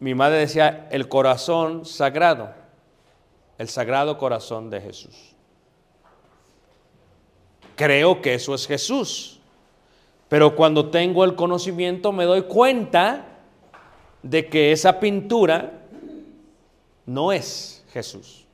mi 0.00 0.14
madre 0.14 0.40
decía 0.40 0.86
el 0.90 1.08
corazón 1.08 1.86
sagrado, 1.86 2.52
el 3.56 3.68
sagrado 3.68 4.18
corazón 4.18 4.68
de 4.68 4.82
Jesús. 4.82 5.34
Creo 7.74 8.20
que 8.20 8.34
eso 8.34 8.54
es 8.54 8.66
Jesús, 8.66 9.40
pero 10.28 10.54
cuando 10.54 10.90
tengo 10.90 11.24
el 11.24 11.34
conocimiento 11.34 12.12
me 12.12 12.26
doy 12.26 12.42
cuenta 12.42 13.24
de 14.22 14.46
que 14.46 14.72
esa 14.72 15.00
pintura 15.00 15.72
no 17.06 17.32
es 17.32 17.82
Jesús, 17.94 18.44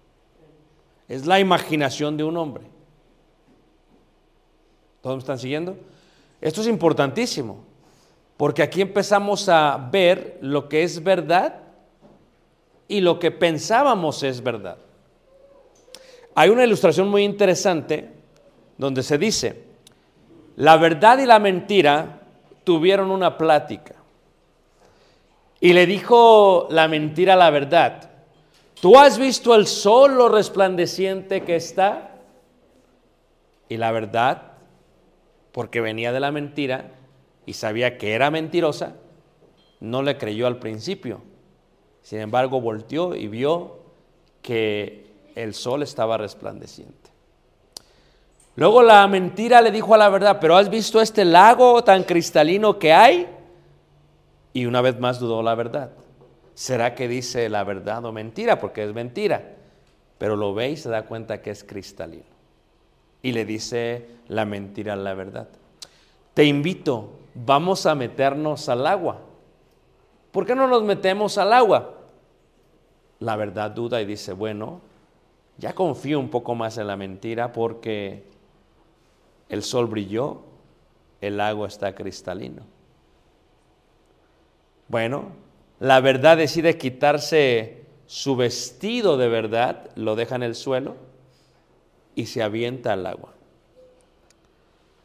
es 1.08 1.26
la 1.26 1.40
imaginación 1.40 2.16
de 2.16 2.22
un 2.22 2.36
hombre. 2.36 2.77
¿Todos 5.08 5.16
me 5.16 5.20
están 5.20 5.38
siguiendo? 5.38 5.74
Esto 6.38 6.60
es 6.60 6.66
importantísimo. 6.66 7.64
Porque 8.36 8.62
aquí 8.62 8.82
empezamos 8.82 9.48
a 9.48 9.88
ver 9.90 10.36
lo 10.42 10.68
que 10.68 10.82
es 10.82 11.02
verdad 11.02 11.60
y 12.88 13.00
lo 13.00 13.18
que 13.18 13.30
pensábamos 13.30 14.22
es 14.22 14.42
verdad. 14.42 14.76
Hay 16.34 16.50
una 16.50 16.62
ilustración 16.62 17.08
muy 17.08 17.24
interesante 17.24 18.10
donde 18.76 19.02
se 19.02 19.16
dice, 19.16 19.64
la 20.56 20.76
verdad 20.76 21.16
y 21.20 21.24
la 21.24 21.38
mentira 21.38 22.20
tuvieron 22.62 23.10
una 23.10 23.38
plática. 23.38 23.94
Y 25.58 25.72
le 25.72 25.86
dijo 25.86 26.68
la 26.70 26.86
mentira 26.86 27.32
a 27.32 27.36
la 27.36 27.48
verdad, 27.48 28.10
¿tú 28.78 28.98
has 28.98 29.18
visto 29.18 29.54
el 29.54 29.66
sol 29.66 30.18
lo 30.18 30.28
resplandeciente 30.28 31.44
que 31.44 31.56
está? 31.56 32.10
Y 33.70 33.78
la 33.78 33.90
verdad, 33.90 34.48
porque 35.58 35.80
venía 35.80 36.12
de 36.12 36.20
la 36.20 36.30
mentira, 36.30 36.92
y 37.44 37.54
sabía 37.54 37.98
que 37.98 38.12
era 38.14 38.30
mentirosa, 38.30 38.94
no 39.80 40.04
le 40.04 40.16
creyó 40.16 40.46
al 40.46 40.60
principio. 40.60 41.20
Sin 42.00 42.20
embargo, 42.20 42.60
volteó 42.60 43.16
y 43.16 43.26
vio 43.26 43.80
que 44.40 45.10
el 45.34 45.54
sol 45.54 45.82
estaba 45.82 46.16
resplandeciente. 46.16 47.10
Luego 48.54 48.84
la 48.84 49.04
mentira 49.08 49.60
le 49.60 49.72
dijo 49.72 49.96
a 49.96 49.98
la 49.98 50.08
verdad, 50.08 50.38
pero 50.40 50.56
¿has 50.56 50.70
visto 50.70 51.00
este 51.00 51.24
lago 51.24 51.82
tan 51.82 52.04
cristalino 52.04 52.78
que 52.78 52.92
hay? 52.92 53.26
Y 54.52 54.64
una 54.66 54.80
vez 54.80 55.00
más 55.00 55.18
dudó 55.18 55.42
la 55.42 55.56
verdad. 55.56 55.90
¿Será 56.54 56.94
que 56.94 57.08
dice 57.08 57.48
la 57.48 57.64
verdad 57.64 58.04
o 58.04 58.12
mentira? 58.12 58.60
Porque 58.60 58.84
es 58.84 58.94
mentira. 58.94 59.56
Pero 60.18 60.36
lo 60.36 60.54
ve 60.54 60.70
y 60.70 60.76
se 60.76 60.88
da 60.88 61.06
cuenta 61.06 61.42
que 61.42 61.50
es 61.50 61.64
cristalino. 61.64 62.37
Y 63.22 63.32
le 63.32 63.44
dice 63.44 64.06
la 64.28 64.44
mentira 64.44 64.96
la 64.96 65.14
verdad. 65.14 65.48
Te 66.34 66.44
invito 66.44 67.18
vamos 67.44 67.86
a 67.86 67.94
meternos 67.94 68.68
al 68.68 68.86
agua. 68.86 69.20
¿Por 70.32 70.46
qué 70.46 70.54
no 70.54 70.66
nos 70.66 70.82
metemos 70.82 71.38
al 71.38 71.52
agua? 71.52 71.94
La 73.20 73.36
verdad 73.36 73.70
duda 73.70 74.00
y 74.00 74.04
dice, 74.04 74.32
bueno, 74.32 74.80
ya 75.56 75.74
confío 75.74 76.20
un 76.20 76.30
poco 76.30 76.54
más 76.54 76.78
en 76.78 76.86
la 76.86 76.96
mentira 76.96 77.52
porque 77.52 78.24
el 79.48 79.62
sol 79.62 79.86
brilló, 79.86 80.42
el 81.20 81.40
agua 81.40 81.68
está 81.68 81.94
cristalino. 81.94 82.62
Bueno, 84.88 85.32
la 85.80 86.00
verdad 86.00 86.36
decide 86.36 86.78
quitarse 86.78 87.84
su 88.06 88.36
vestido 88.36 89.16
de 89.16 89.28
verdad, 89.28 89.90
lo 89.96 90.16
deja 90.16 90.36
en 90.36 90.42
el 90.42 90.54
suelo 90.54 91.07
y 92.18 92.26
se 92.26 92.42
avienta 92.42 92.94
al 92.94 93.06
agua. 93.06 93.32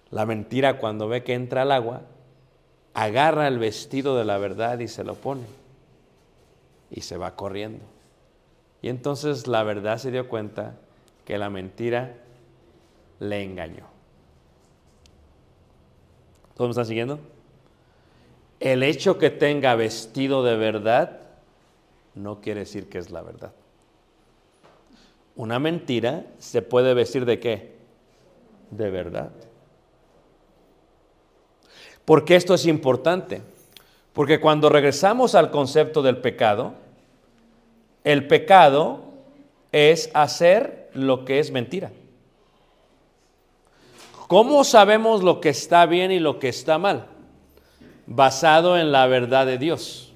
La 0.09 0.25
mentira 0.25 0.79
cuando 0.79 1.07
ve 1.07 1.23
que 1.23 1.35
entra 1.35 1.61
al 1.61 1.71
agua, 1.71 2.01
agarra 2.95 3.47
el 3.47 3.59
vestido 3.59 4.17
de 4.17 4.25
la 4.25 4.39
verdad 4.39 4.79
y 4.79 4.87
se 4.87 5.03
lo 5.03 5.13
pone. 5.13 5.43
Y 6.89 7.01
se 7.01 7.17
va 7.17 7.35
corriendo. 7.35 7.85
Y 8.81 8.89
entonces 8.89 9.45
la 9.45 9.61
verdad 9.61 9.99
se 9.99 10.09
dio 10.09 10.27
cuenta 10.27 10.73
que 11.23 11.37
la 11.37 11.51
mentira 11.51 12.15
le 13.19 13.43
engañó. 13.43 13.85
¿Todos 16.55 16.69
me 16.69 16.71
están 16.71 16.87
siguiendo? 16.87 17.19
El 18.59 18.81
hecho 18.81 19.19
que 19.19 19.29
tenga 19.29 19.75
vestido 19.75 20.43
de 20.43 20.57
verdad 20.57 21.19
no 22.15 22.41
quiere 22.41 22.61
decir 22.61 22.89
que 22.89 22.97
es 22.97 23.11
la 23.11 23.21
verdad. 23.21 23.53
Una 25.35 25.59
mentira 25.59 26.25
se 26.37 26.61
puede 26.61 26.93
vestir 26.93 27.25
de 27.25 27.39
qué? 27.39 27.73
De 28.69 28.89
verdad. 28.89 29.31
¿Por 32.05 32.25
qué 32.25 32.35
esto 32.35 32.53
es 32.53 32.65
importante? 32.65 33.41
Porque 34.13 34.39
cuando 34.39 34.69
regresamos 34.69 35.35
al 35.35 35.49
concepto 35.49 36.01
del 36.01 36.17
pecado, 36.17 36.75
el 38.03 38.27
pecado 38.27 39.01
es 39.71 40.11
hacer 40.13 40.89
lo 40.93 41.25
que 41.25 41.39
es 41.39 41.51
mentira. 41.51 41.91
¿Cómo 44.27 44.63
sabemos 44.63 45.23
lo 45.23 45.41
que 45.41 45.49
está 45.49 45.85
bien 45.85 46.11
y 46.11 46.19
lo 46.19 46.39
que 46.39 46.49
está 46.49 46.77
mal? 46.77 47.07
Basado 48.05 48.77
en 48.77 48.91
la 48.91 49.07
verdad 49.07 49.45
de 49.45 49.57
Dios, 49.57 50.13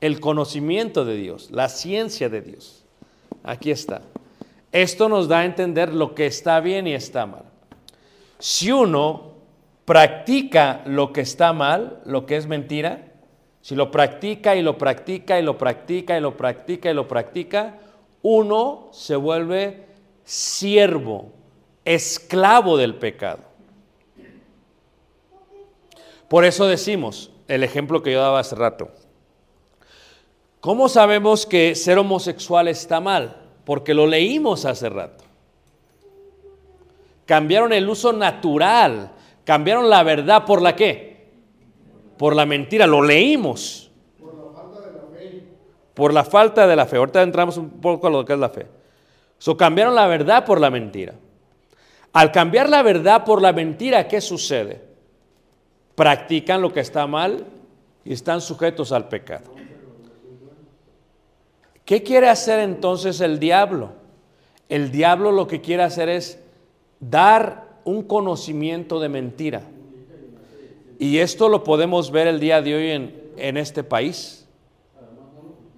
el 0.00 0.20
conocimiento 0.20 1.04
de 1.04 1.16
Dios, 1.16 1.50
la 1.50 1.68
ciencia 1.68 2.28
de 2.28 2.40
Dios. 2.40 2.79
Aquí 3.42 3.70
está. 3.70 4.02
Esto 4.72 5.08
nos 5.08 5.28
da 5.28 5.40
a 5.40 5.44
entender 5.44 5.92
lo 5.92 6.14
que 6.14 6.26
está 6.26 6.60
bien 6.60 6.86
y 6.86 6.94
está 6.94 7.26
mal. 7.26 7.44
Si 8.38 8.70
uno 8.70 9.32
practica 9.84 10.82
lo 10.86 11.12
que 11.12 11.22
está 11.22 11.52
mal, 11.52 12.00
lo 12.04 12.26
que 12.26 12.36
es 12.36 12.46
mentira, 12.46 13.10
si 13.60 13.74
lo 13.74 13.90
practica 13.90 14.56
y 14.56 14.62
lo 14.62 14.78
practica 14.78 15.38
y 15.38 15.42
lo 15.42 15.58
practica 15.58 16.16
y 16.16 16.20
lo 16.20 16.36
practica 16.36 16.90
y 16.90 16.94
lo 16.94 17.08
practica, 17.08 17.78
uno 18.22 18.88
se 18.92 19.16
vuelve 19.16 19.86
siervo, 20.24 21.32
esclavo 21.84 22.76
del 22.76 22.94
pecado. 22.94 23.42
Por 26.28 26.44
eso 26.44 26.66
decimos, 26.66 27.32
el 27.48 27.64
ejemplo 27.64 28.02
que 28.02 28.12
yo 28.12 28.20
daba 28.20 28.38
hace 28.38 28.54
rato, 28.54 28.90
¿cómo 30.60 30.88
sabemos 30.88 31.46
que 31.46 31.74
ser 31.74 31.98
homosexual 31.98 32.68
está 32.68 33.00
mal? 33.00 33.36
Porque 33.64 33.94
lo 33.94 34.06
leímos 34.06 34.64
hace 34.64 34.88
rato. 34.88 35.24
Cambiaron 37.26 37.72
el 37.72 37.88
uso 37.88 38.12
natural 38.12 39.12
Cambiaron 39.50 39.90
la 39.90 40.04
verdad 40.04 40.44
por 40.44 40.62
la 40.62 40.76
qué? 40.76 41.26
Por 42.16 42.36
la 42.36 42.46
mentira. 42.46 42.86
Lo 42.86 43.02
leímos. 43.02 43.90
Por 44.20 44.34
la 44.34 44.52
falta 44.52 44.80
de 44.80 44.92
la 44.92 45.18
fe. 45.18 45.42
Por 45.92 46.14
la 46.14 46.24
falta 46.24 46.66
de 46.68 46.76
la 46.76 46.86
fe. 46.86 46.96
Ahorita 46.98 47.22
entramos 47.22 47.56
un 47.56 47.68
poco 47.68 48.06
a 48.06 48.10
lo 48.10 48.24
que 48.24 48.34
es 48.34 48.38
la 48.38 48.48
fe. 48.48 48.68
So, 49.38 49.56
cambiaron 49.56 49.96
la 49.96 50.06
verdad 50.06 50.44
por 50.44 50.60
la 50.60 50.70
mentira. 50.70 51.14
Al 52.12 52.30
cambiar 52.30 52.68
la 52.68 52.82
verdad 52.82 53.24
por 53.24 53.40
la 53.40 53.52
mentira, 53.52 54.06
¿qué 54.06 54.20
sucede? 54.20 54.84
Practican 55.96 56.62
lo 56.62 56.72
que 56.72 56.78
está 56.78 57.08
mal 57.08 57.44
y 58.04 58.12
están 58.12 58.40
sujetos 58.40 58.92
al 58.92 59.08
pecado. 59.08 59.59
¿Qué 61.90 62.04
quiere 62.04 62.28
hacer 62.28 62.60
entonces 62.60 63.20
el 63.20 63.40
diablo? 63.40 63.90
El 64.68 64.92
diablo 64.92 65.32
lo 65.32 65.48
que 65.48 65.60
quiere 65.60 65.82
hacer 65.82 66.08
es 66.08 66.38
dar 67.00 67.80
un 67.82 68.04
conocimiento 68.04 69.00
de 69.00 69.08
mentira. 69.08 69.62
Y 71.00 71.18
esto 71.18 71.48
lo 71.48 71.64
podemos 71.64 72.12
ver 72.12 72.28
el 72.28 72.38
día 72.38 72.62
de 72.62 72.76
hoy 72.76 72.90
en, 72.90 73.32
en 73.36 73.56
este 73.56 73.82
país. 73.82 74.46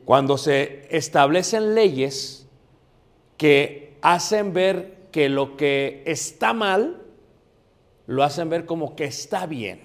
Cuando 0.04 0.36
se 0.36 0.86
establecen 0.94 1.74
leyes 1.74 2.46
que 3.38 3.96
hacen 4.02 4.52
ver 4.52 5.08
que 5.12 5.30
lo 5.30 5.56
que 5.56 6.02
está 6.04 6.52
mal, 6.52 7.00
lo 8.06 8.22
hacen 8.22 8.50
ver 8.50 8.66
como 8.66 8.96
que 8.96 9.04
está 9.04 9.46
bien. 9.46 9.80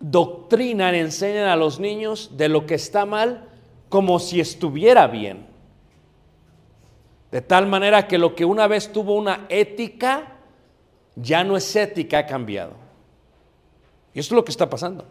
Doctrinan, 0.00 0.94
enseñan 0.94 1.48
a 1.48 1.56
los 1.56 1.78
niños 1.78 2.36
de 2.36 2.48
lo 2.48 2.66
que 2.66 2.74
está 2.74 3.06
mal 3.06 3.48
como 3.88 4.18
si 4.18 4.40
estuviera 4.40 5.06
bien. 5.06 5.46
De 7.30 7.42
tal 7.42 7.66
manera 7.66 8.08
que 8.08 8.18
lo 8.18 8.34
que 8.34 8.44
una 8.44 8.66
vez 8.66 8.92
tuvo 8.92 9.14
una 9.14 9.46
ética, 9.48 10.38
ya 11.14 11.44
no 11.44 11.56
es 11.56 11.76
ética, 11.76 12.18
ha 12.18 12.26
cambiado. 12.26 12.72
Y 14.14 14.20
eso 14.20 14.34
es 14.34 14.36
lo 14.36 14.44
que 14.44 14.50
está 14.50 14.68
pasando. 14.68 15.06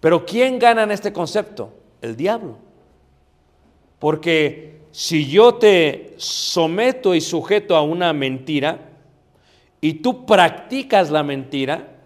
Pero 0.00 0.24
¿quién 0.24 0.58
gana 0.58 0.84
en 0.84 0.92
este 0.92 1.12
concepto? 1.12 1.72
El 2.00 2.16
diablo. 2.16 2.56
Porque 3.98 4.82
si 4.92 5.28
yo 5.28 5.54
te 5.54 6.14
someto 6.16 7.14
y 7.14 7.20
sujeto 7.20 7.74
a 7.74 7.82
una 7.82 8.12
mentira 8.12 8.90
y 9.80 9.94
tú 9.94 10.24
practicas 10.24 11.10
la 11.10 11.22
mentira 11.22 11.97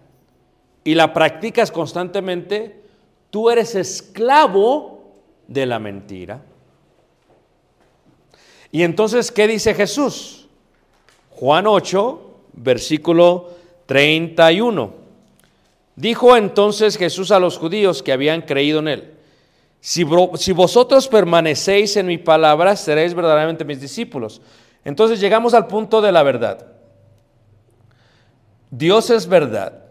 y 0.83 0.95
la 0.95 1.13
practicas 1.13 1.71
constantemente, 1.71 2.81
tú 3.29 3.49
eres 3.49 3.75
esclavo 3.75 5.03
de 5.47 5.65
la 5.65 5.79
mentira. 5.79 6.41
Y 8.71 8.83
entonces, 8.83 9.31
¿qué 9.31 9.47
dice 9.47 9.73
Jesús? 9.73 10.47
Juan 11.29 11.67
8, 11.67 12.21
versículo 12.53 13.51
31. 13.85 14.93
Dijo 15.95 16.35
entonces 16.35 16.97
Jesús 16.97 17.31
a 17.31 17.39
los 17.39 17.57
judíos 17.57 18.01
que 18.01 18.11
habían 18.11 18.41
creído 18.41 18.79
en 18.79 18.87
él, 18.87 19.13
si, 19.79 20.05
si, 20.35 20.53
vosotros 20.53 21.09
permanecéis 21.09 21.97
en 21.97 22.07
mi 22.07 22.17
palabra, 22.17 22.75
seréis 22.77 23.13
verdaderamente 23.13 23.65
mis 23.65 23.81
discípulos. 23.81 24.41
Entonces 24.85 25.19
llegamos 25.19 25.53
al 25.53 25.67
punto 25.67 26.01
de 26.01 26.11
la 26.11 26.23
verdad. 26.23 26.67
Dios 28.71 29.09
es 29.09 29.27
verdad, 29.27 29.82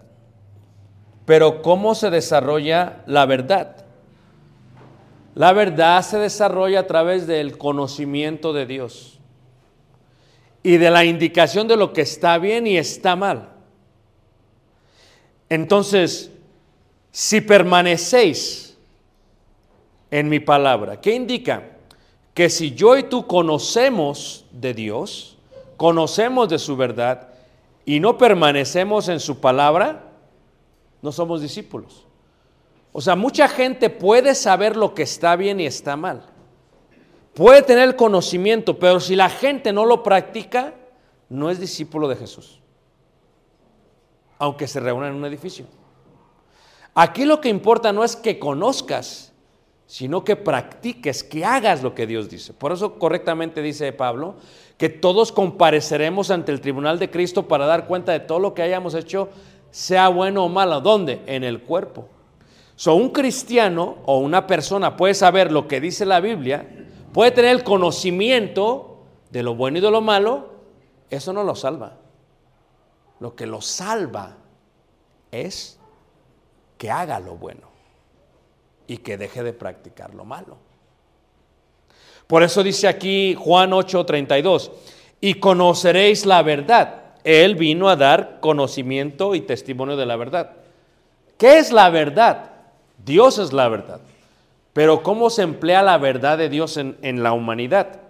pero 1.32 1.62
¿cómo 1.62 1.94
se 1.94 2.10
desarrolla 2.10 3.04
la 3.06 3.24
verdad? 3.24 3.86
La 5.34 5.54
verdad 5.54 6.02
se 6.02 6.18
desarrolla 6.18 6.80
a 6.80 6.86
través 6.86 7.26
del 7.26 7.56
conocimiento 7.56 8.52
de 8.52 8.66
Dios 8.66 9.18
y 10.62 10.76
de 10.76 10.90
la 10.90 11.06
indicación 11.06 11.68
de 11.68 11.78
lo 11.78 11.94
que 11.94 12.02
está 12.02 12.36
bien 12.36 12.66
y 12.66 12.76
está 12.76 13.16
mal. 13.16 13.48
Entonces, 15.48 16.30
si 17.10 17.40
permanecéis 17.40 18.76
en 20.10 20.28
mi 20.28 20.38
palabra, 20.38 21.00
¿qué 21.00 21.14
indica? 21.14 21.62
Que 22.34 22.50
si 22.50 22.74
yo 22.74 22.98
y 22.98 23.04
tú 23.04 23.26
conocemos 23.26 24.44
de 24.52 24.74
Dios, 24.74 25.38
conocemos 25.78 26.50
de 26.50 26.58
su 26.58 26.76
verdad 26.76 27.28
y 27.86 28.00
no 28.00 28.18
permanecemos 28.18 29.08
en 29.08 29.18
su 29.18 29.40
palabra, 29.40 30.11
no 31.02 31.12
somos 31.12 31.42
discípulos. 31.42 32.06
O 32.92 33.00
sea, 33.00 33.16
mucha 33.16 33.48
gente 33.48 33.90
puede 33.90 34.34
saber 34.34 34.76
lo 34.76 34.94
que 34.94 35.02
está 35.02 35.36
bien 35.36 35.60
y 35.60 35.66
está 35.66 35.96
mal. 35.96 36.26
Puede 37.34 37.62
tener 37.62 37.88
el 37.88 37.96
conocimiento, 37.96 38.78
pero 38.78 39.00
si 39.00 39.16
la 39.16 39.28
gente 39.28 39.72
no 39.72 39.84
lo 39.84 40.02
practica, 40.02 40.74
no 41.28 41.50
es 41.50 41.58
discípulo 41.58 42.08
de 42.08 42.16
Jesús. 42.16 42.60
Aunque 44.38 44.68
se 44.68 44.80
reúna 44.80 45.08
en 45.08 45.14
un 45.14 45.24
edificio. 45.24 45.66
Aquí 46.94 47.24
lo 47.24 47.40
que 47.40 47.48
importa 47.48 47.92
no 47.92 48.04
es 48.04 48.16
que 48.16 48.38
conozcas, 48.38 49.32
sino 49.86 50.24
que 50.24 50.36
practiques, 50.36 51.24
que 51.24 51.44
hagas 51.44 51.82
lo 51.82 51.94
que 51.94 52.06
Dios 52.06 52.28
dice. 52.28 52.52
Por 52.52 52.72
eso 52.72 52.98
correctamente 52.98 53.62
dice 53.62 53.92
Pablo 53.92 54.36
que 54.76 54.88
todos 54.88 55.32
compareceremos 55.32 56.30
ante 56.30 56.52
el 56.52 56.60
tribunal 56.60 56.98
de 56.98 57.10
Cristo 57.10 57.46
para 57.46 57.66
dar 57.66 57.86
cuenta 57.86 58.12
de 58.12 58.20
todo 58.20 58.40
lo 58.40 58.52
que 58.52 58.62
hayamos 58.62 58.94
hecho, 58.94 59.28
sea 59.72 60.08
bueno 60.08 60.44
o 60.44 60.48
malo. 60.48 60.80
¿Dónde? 60.80 61.22
En 61.26 61.42
el 61.42 61.62
cuerpo. 61.62 62.08
So, 62.76 62.94
un 62.94 63.10
cristiano 63.10 63.98
o 64.06 64.18
una 64.18 64.46
persona 64.46 64.96
puede 64.96 65.14
saber 65.14 65.50
lo 65.50 65.66
que 65.66 65.80
dice 65.80 66.06
la 66.06 66.20
Biblia, 66.20 66.68
puede 67.12 67.32
tener 67.32 67.50
el 67.50 67.64
conocimiento 67.64 69.04
de 69.30 69.42
lo 69.42 69.56
bueno 69.56 69.78
y 69.78 69.80
de 69.80 69.90
lo 69.90 70.00
malo, 70.00 70.50
eso 71.10 71.32
no 71.32 71.42
lo 71.42 71.54
salva. 71.54 71.96
Lo 73.18 73.34
que 73.34 73.46
lo 73.46 73.60
salva 73.60 74.36
es 75.30 75.78
que 76.78 76.90
haga 76.90 77.18
lo 77.20 77.36
bueno 77.36 77.68
y 78.86 78.98
que 78.98 79.16
deje 79.16 79.42
de 79.42 79.52
practicar 79.52 80.14
lo 80.14 80.24
malo. 80.24 80.56
Por 82.26 82.42
eso 82.42 82.62
dice 82.62 82.88
aquí 82.88 83.34
Juan 83.34 83.70
8:32, 83.70 84.70
y 85.20 85.34
conoceréis 85.34 86.26
la 86.26 86.42
verdad. 86.42 87.01
Él 87.24 87.54
vino 87.54 87.88
a 87.88 87.96
dar 87.96 88.40
conocimiento 88.40 89.34
y 89.34 89.40
testimonio 89.40 89.96
de 89.96 90.06
la 90.06 90.16
verdad. 90.16 90.50
¿Qué 91.38 91.58
es 91.58 91.72
la 91.72 91.90
verdad? 91.90 92.50
Dios 93.04 93.38
es 93.38 93.52
la 93.52 93.68
verdad. 93.68 94.00
Pero 94.72 95.02
¿cómo 95.02 95.30
se 95.30 95.42
emplea 95.42 95.82
la 95.82 95.98
verdad 95.98 96.38
de 96.38 96.48
Dios 96.48 96.76
en, 96.76 96.96
en 97.02 97.22
la 97.22 97.32
humanidad? 97.32 98.00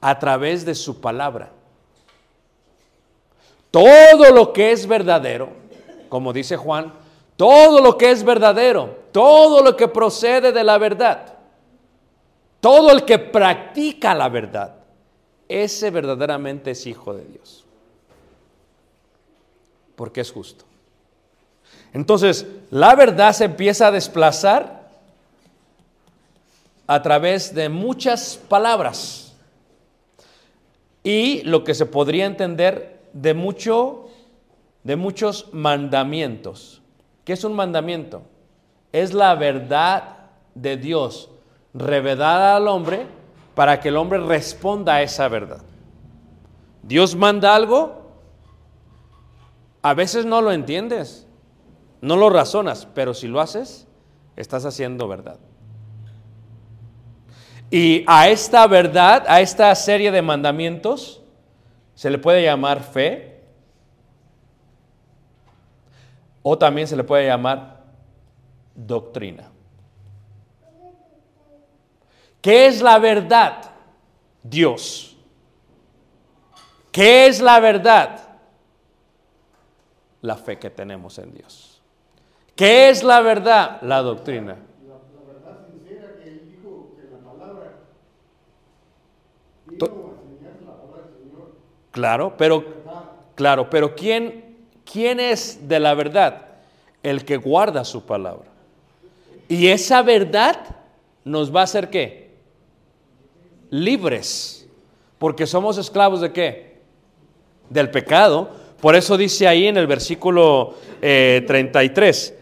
A 0.00 0.18
través 0.18 0.64
de 0.64 0.74
su 0.74 1.00
palabra. 1.00 1.50
Todo 3.70 4.32
lo 4.32 4.52
que 4.52 4.72
es 4.72 4.86
verdadero, 4.86 5.50
como 6.08 6.32
dice 6.32 6.56
Juan, 6.56 6.92
todo 7.36 7.80
lo 7.80 7.98
que 7.98 8.10
es 8.10 8.24
verdadero, 8.24 8.96
todo 9.12 9.62
lo 9.62 9.76
que 9.76 9.88
procede 9.88 10.52
de 10.52 10.64
la 10.64 10.78
verdad, 10.78 11.34
todo 12.60 12.90
el 12.90 13.04
que 13.04 13.18
practica 13.18 14.14
la 14.14 14.28
verdad, 14.28 14.74
ese 15.48 15.90
verdaderamente 15.90 16.72
es 16.72 16.86
hijo 16.86 17.14
de 17.14 17.24
Dios. 17.24 17.67
Porque 19.98 20.20
es 20.20 20.30
justo. 20.30 20.64
Entonces, 21.92 22.46
la 22.70 22.94
verdad 22.94 23.32
se 23.32 23.46
empieza 23.46 23.88
a 23.88 23.90
desplazar 23.90 24.88
a 26.86 27.02
través 27.02 27.52
de 27.52 27.68
muchas 27.68 28.38
palabras 28.48 29.34
y 31.02 31.42
lo 31.42 31.64
que 31.64 31.74
se 31.74 31.84
podría 31.84 32.26
entender 32.26 33.00
de 33.12 33.34
mucho 33.34 34.04
de 34.84 34.94
muchos 34.94 35.52
mandamientos. 35.52 36.80
¿Qué 37.24 37.32
es 37.32 37.42
un 37.42 37.54
mandamiento? 37.54 38.22
Es 38.92 39.12
la 39.12 39.34
verdad 39.34 40.18
de 40.54 40.76
Dios 40.76 41.28
revelada 41.74 42.54
al 42.54 42.68
hombre 42.68 43.06
para 43.56 43.80
que 43.80 43.88
el 43.88 43.96
hombre 43.96 44.20
responda 44.20 44.94
a 44.94 45.02
esa 45.02 45.26
verdad. 45.26 45.62
Dios 46.82 47.16
manda 47.16 47.54
algo, 47.56 48.07
a 49.88 49.94
veces 49.94 50.26
no 50.26 50.42
lo 50.42 50.52
entiendes, 50.52 51.26
no 52.02 52.16
lo 52.16 52.28
razonas, 52.28 52.86
pero 52.94 53.14
si 53.14 53.26
lo 53.26 53.40
haces, 53.40 53.86
estás 54.36 54.66
haciendo 54.66 55.08
verdad. 55.08 55.38
Y 57.70 58.04
a 58.06 58.28
esta 58.28 58.66
verdad, 58.66 59.24
a 59.26 59.40
esta 59.40 59.74
serie 59.74 60.10
de 60.10 60.20
mandamientos, 60.20 61.22
se 61.94 62.10
le 62.10 62.18
puede 62.18 62.42
llamar 62.42 62.82
fe 62.82 63.40
o 66.42 66.58
también 66.58 66.86
se 66.86 66.94
le 66.94 67.02
puede 67.02 67.26
llamar 67.26 67.82
doctrina. 68.74 69.50
¿Qué 72.42 72.66
es 72.66 72.82
la 72.82 72.98
verdad? 72.98 73.70
Dios. 74.42 75.16
¿Qué 76.92 77.26
es 77.26 77.40
la 77.40 77.58
verdad? 77.58 78.27
La 80.22 80.36
fe 80.36 80.58
que 80.58 80.70
tenemos 80.70 81.18
en 81.18 81.32
Dios. 81.32 81.80
¿Qué 82.56 82.90
es 82.90 83.04
la 83.04 83.20
verdad? 83.20 83.80
La 83.82 84.02
doctrina. 84.02 84.56
La, 84.86 85.32
verdad 85.32 85.66
sincera 85.70 86.16
que 86.16 86.28
él 86.28 86.42
dijo 86.44 86.90
que 86.96 87.08
la 87.10 87.18
palabra 87.18 87.72
la 89.66 90.72
palabra 90.72 91.02
del 91.04 91.30
Señor. 91.30 91.52
Claro, 91.92 92.34
pero 92.36 92.64
claro, 93.36 93.70
pero 93.70 93.94
¿quién 93.94 94.48
quién 94.90 95.20
es 95.20 95.68
de 95.68 95.80
la 95.80 95.94
verdad? 95.94 96.46
El 97.02 97.24
que 97.24 97.36
guarda 97.36 97.84
su 97.84 98.04
palabra. 98.04 98.48
Y 99.48 99.68
esa 99.68 100.02
verdad 100.02 100.76
nos 101.24 101.54
va 101.54 101.60
a 101.60 101.64
hacer 101.64 101.90
qué? 101.90 102.34
Libres. 103.70 104.66
Porque 105.18 105.46
somos 105.46 105.78
esclavos 105.78 106.20
de 106.20 106.32
qué? 106.32 106.80
Del 107.70 107.90
pecado. 107.90 108.50
Por 108.80 108.94
eso 108.94 109.16
dice 109.16 109.48
ahí 109.48 109.66
en 109.66 109.76
el 109.76 109.86
versículo 109.86 110.74
eh, 111.02 111.44
33. 111.46 112.34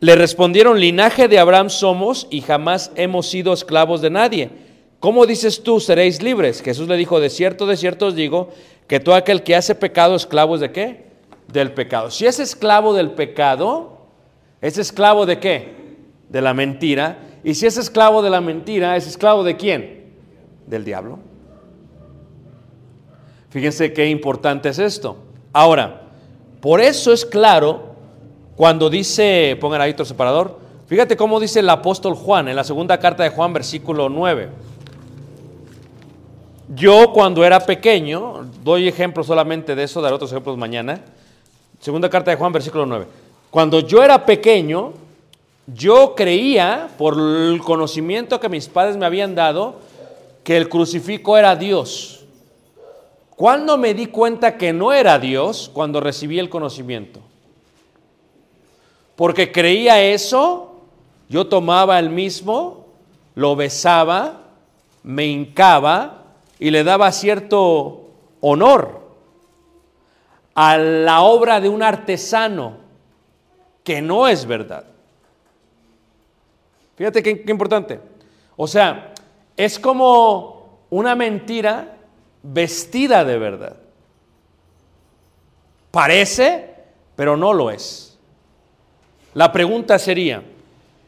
Le 0.00 0.16
respondieron, 0.16 0.80
linaje 0.80 1.28
de 1.28 1.38
Abraham 1.38 1.70
somos 1.70 2.26
y 2.28 2.40
jamás 2.40 2.90
hemos 2.96 3.28
sido 3.28 3.52
esclavos 3.52 4.00
de 4.02 4.10
nadie. 4.10 4.50
¿Cómo 4.98 5.26
dices 5.26 5.62
tú, 5.62 5.80
seréis 5.80 6.22
libres? 6.22 6.60
Jesús 6.60 6.88
le 6.88 6.96
dijo, 6.96 7.20
de 7.20 7.30
cierto, 7.30 7.66
de 7.66 7.76
cierto 7.76 8.06
os 8.06 8.14
digo, 8.14 8.50
que 8.86 9.00
todo 9.00 9.14
aquel 9.14 9.42
que 9.42 9.56
hace 9.56 9.74
pecado, 9.74 10.14
esclavo 10.14 10.56
es 10.56 10.60
de 10.60 10.72
qué? 10.72 11.06
Del 11.48 11.72
pecado. 11.72 12.10
Si 12.10 12.26
es 12.26 12.38
esclavo 12.38 12.94
del 12.94 13.12
pecado, 13.12 13.98
es 14.60 14.78
esclavo 14.78 15.24
de 15.24 15.38
qué? 15.38 15.74
De 16.28 16.40
la 16.42 16.52
mentira. 16.52 17.18
Y 17.42 17.54
si 17.54 17.66
es 17.66 17.78
esclavo 17.78 18.22
de 18.22 18.30
la 18.30 18.40
mentira, 18.40 18.96
¿es 18.96 19.06
esclavo 19.06 19.42
de 19.42 19.56
quién? 19.56 20.12
Del 20.66 20.84
diablo. 20.84 21.18
Fíjense 23.50 23.92
qué 23.92 24.08
importante 24.08 24.68
es 24.68 24.78
esto. 24.78 25.16
Ahora, 25.52 26.02
por 26.60 26.80
eso 26.80 27.12
es 27.12 27.26
claro 27.26 27.92
cuando 28.56 28.88
dice, 28.88 29.56
pongan 29.60 29.80
ahí 29.80 29.92
otro 29.92 30.04
separador, 30.04 30.58
fíjate 30.86 31.16
cómo 31.16 31.40
dice 31.40 31.60
el 31.60 31.68
apóstol 31.68 32.14
Juan 32.14 32.48
en 32.48 32.56
la 32.56 32.64
segunda 32.64 32.98
carta 32.98 33.22
de 33.22 33.30
Juan, 33.30 33.52
versículo 33.52 34.08
9. 34.08 34.48
Yo 36.74 37.12
cuando 37.12 37.44
era 37.44 37.60
pequeño, 37.60 38.46
doy 38.62 38.88
ejemplos 38.88 39.26
solamente 39.26 39.74
de 39.74 39.82
eso, 39.82 40.00
daré 40.00 40.14
otros 40.14 40.32
ejemplos 40.32 40.56
mañana. 40.56 41.00
Segunda 41.80 42.08
carta 42.08 42.30
de 42.30 42.36
Juan, 42.36 42.52
versículo 42.52 42.86
9. 42.86 43.06
Cuando 43.50 43.80
yo 43.80 44.02
era 44.02 44.24
pequeño, 44.24 44.92
yo 45.66 46.14
creía, 46.14 46.88
por 46.96 47.18
el 47.18 47.60
conocimiento 47.62 48.40
que 48.40 48.48
mis 48.48 48.68
padres 48.68 48.96
me 48.96 49.04
habían 49.04 49.34
dado, 49.34 49.80
que 50.44 50.56
el 50.56 50.68
crucifijo 50.68 51.36
era 51.36 51.54
Dios. 51.56 52.21
¿Cuándo 53.42 53.76
me 53.76 53.92
di 53.92 54.06
cuenta 54.06 54.56
que 54.56 54.72
no 54.72 54.92
era 54.92 55.18
Dios? 55.18 55.68
Cuando 55.74 55.98
recibí 55.98 56.38
el 56.38 56.48
conocimiento. 56.48 57.18
Porque 59.16 59.50
creía 59.50 60.00
eso, 60.00 60.76
yo 61.28 61.48
tomaba 61.48 61.98
el 61.98 62.08
mismo, 62.08 62.86
lo 63.34 63.56
besaba, 63.56 64.42
me 65.02 65.26
hincaba 65.26 66.22
y 66.60 66.70
le 66.70 66.84
daba 66.84 67.10
cierto 67.10 68.10
honor 68.40 69.00
a 70.54 70.78
la 70.78 71.22
obra 71.22 71.60
de 71.60 71.68
un 71.68 71.82
artesano 71.82 72.76
que 73.82 74.00
no 74.00 74.28
es 74.28 74.46
verdad. 74.46 74.84
Fíjate 76.94 77.24
qué, 77.24 77.42
qué 77.42 77.50
importante. 77.50 77.98
O 78.54 78.68
sea, 78.68 79.12
es 79.56 79.80
como 79.80 80.84
una 80.90 81.16
mentira 81.16 81.98
vestida 82.42 83.24
de 83.24 83.38
verdad. 83.38 83.76
Parece, 85.90 86.74
pero 87.16 87.36
no 87.36 87.52
lo 87.52 87.70
es. 87.70 88.18
La 89.34 89.52
pregunta 89.52 89.98
sería, 89.98 90.42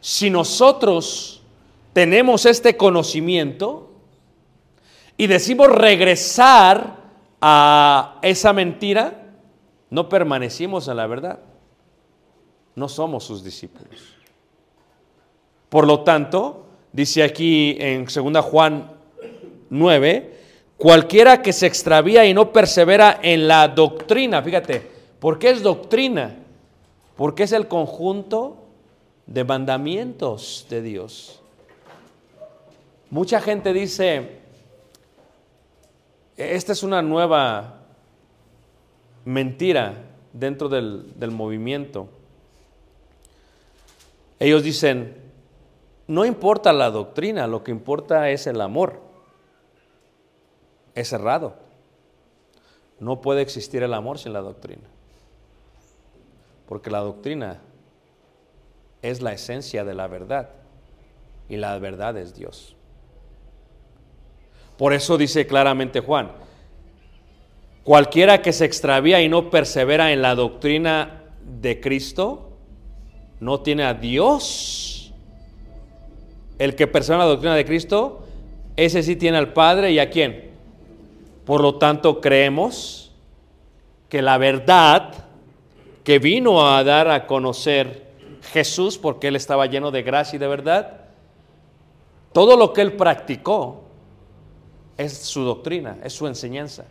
si 0.01 0.31
nosotros 0.31 1.43
tenemos 1.93 2.47
este 2.47 2.77
conocimiento 2.77 3.91
y 5.17 5.27
decimos 5.27 5.69
regresar 5.69 6.97
a 7.41 8.19
esa 8.23 8.53
mentira, 8.53 9.23
no 9.91 10.09
permanecimos 10.09 10.89
en 10.89 10.97
la 10.97 11.07
verdad. 11.07 11.39
No 12.75 12.89
somos 12.89 13.25
sus 13.25 13.45
discípulos. 13.45 14.15
Por 15.69 15.87
lo 15.87 16.01
tanto, 16.01 16.67
dice 16.93 17.23
aquí 17.23 17.77
en 17.79 18.05
2 18.05 18.45
Juan 18.45 18.91
9, 19.71 20.44
cualquiera 20.85 21.41
que 21.41 21.55
se 21.55 21.67
extravía 21.67 22.27
y 22.27 22.35
no 22.35 22.53
persevera 22.53 23.19
en 23.23 23.49
la 23.49 23.69
doctrina, 23.69 24.43
fíjate, 24.43 24.87
¿por 25.19 25.39
qué 25.39 25.49
es 25.49 25.63
doctrina? 25.63 26.37
Porque 27.17 27.45
es 27.45 27.53
el 27.53 27.69
conjunto 27.69 28.67
de 29.25 29.45
mandamientos 29.45 30.67
de 30.69 30.83
Dios. 30.83 31.41
Mucha 33.09 33.41
gente 33.41 33.73
dice, 33.73 34.41
esta 36.37 36.73
es 36.73 36.83
una 36.83 37.01
nueva 37.01 37.81
mentira 39.25 39.95
dentro 40.35 40.69
del, 40.69 41.19
del 41.19 41.31
movimiento. 41.31 42.09
Ellos 44.39 44.63
dicen, 44.63 45.17
no 46.09 46.27
importa 46.27 46.75
la 46.75 46.91
doctrina, 46.91 47.47
lo 47.47 47.65
que 47.65 47.71
importa 47.71 48.29
es 48.29 48.47
el 48.47 48.61
amor. 48.61 49.04
Es 50.95 51.13
errado. 51.13 51.55
No 53.01 53.21
puede 53.21 53.43
existir 53.43 53.83
el 53.83 53.95
amor 53.95 54.19
sin 54.19 54.33
la 54.33 54.41
doctrina. 54.41 54.89
Porque 56.67 56.91
la 56.91 57.01
doctrina 57.01 57.61
es 59.03 59.21
la 59.21 59.33
esencia 59.33 59.85
de 59.85 59.95
la 59.95 60.07
verdad 60.07 60.51
y 61.49 61.57
la 61.57 61.79
verdad 61.79 62.17
es 62.17 62.35
Dios. 62.35 62.75
Por 64.79 64.93
eso 64.93 65.19
dice 65.19 65.47
claramente 65.47 66.01
Juan, 66.01 66.33
cualquiera 67.83 68.41
que 68.41 68.53
se 68.53 68.65
extravía 68.65 69.21
y 69.21 69.29
no 69.29 69.51
persevera 69.51 70.13
en 70.13 70.23
la 70.23 70.35
doctrina 70.35 71.25
de 71.61 71.81
Cristo, 71.81 72.53
no 73.41 73.61
tiene 73.61 73.85
a 73.85 73.95
Dios. 73.95 75.13
El 76.59 76.75
que 76.75 76.87
persevera 76.87 77.25
en 77.25 77.29
la 77.29 77.33
doctrina 77.33 77.55
de 77.57 77.65
Cristo, 77.65 78.25
ese 78.77 79.03
sí 79.03 79.17
tiene 79.17 79.37
al 79.37 79.53
Padre 79.53 79.93
y 79.93 79.99
a 79.99 80.09
quién. 80.09 80.54
Por 81.45 81.61
lo 81.61 81.77
tanto, 81.77 82.21
creemos 82.21 83.13
que 84.09 84.23
la 84.23 84.39
verdad 84.39 85.13
que 86.03 86.19
vino 86.19 86.67
a 86.67 86.85
dar 86.85 87.09
a 87.11 87.27
conocer 87.27 88.05
Jesús, 88.53 88.99
porque 88.99 89.29
él 89.29 89.37
estaba 89.37 89.67
lleno 89.67 89.91
de 89.91 90.03
gracia 90.03 90.37
y 90.37 90.41
de 90.41 90.47
verdad, 90.47 91.01
todo 92.33 92.57
lo 92.57 92.73
que 92.73 92.83
él 92.83 92.93
practicó 92.93 93.85
es 94.97 95.17
su 95.19 95.43
doctrina, 95.43 95.99
es 96.03 96.13
su 96.13 96.27
enseñanza. 96.27 96.85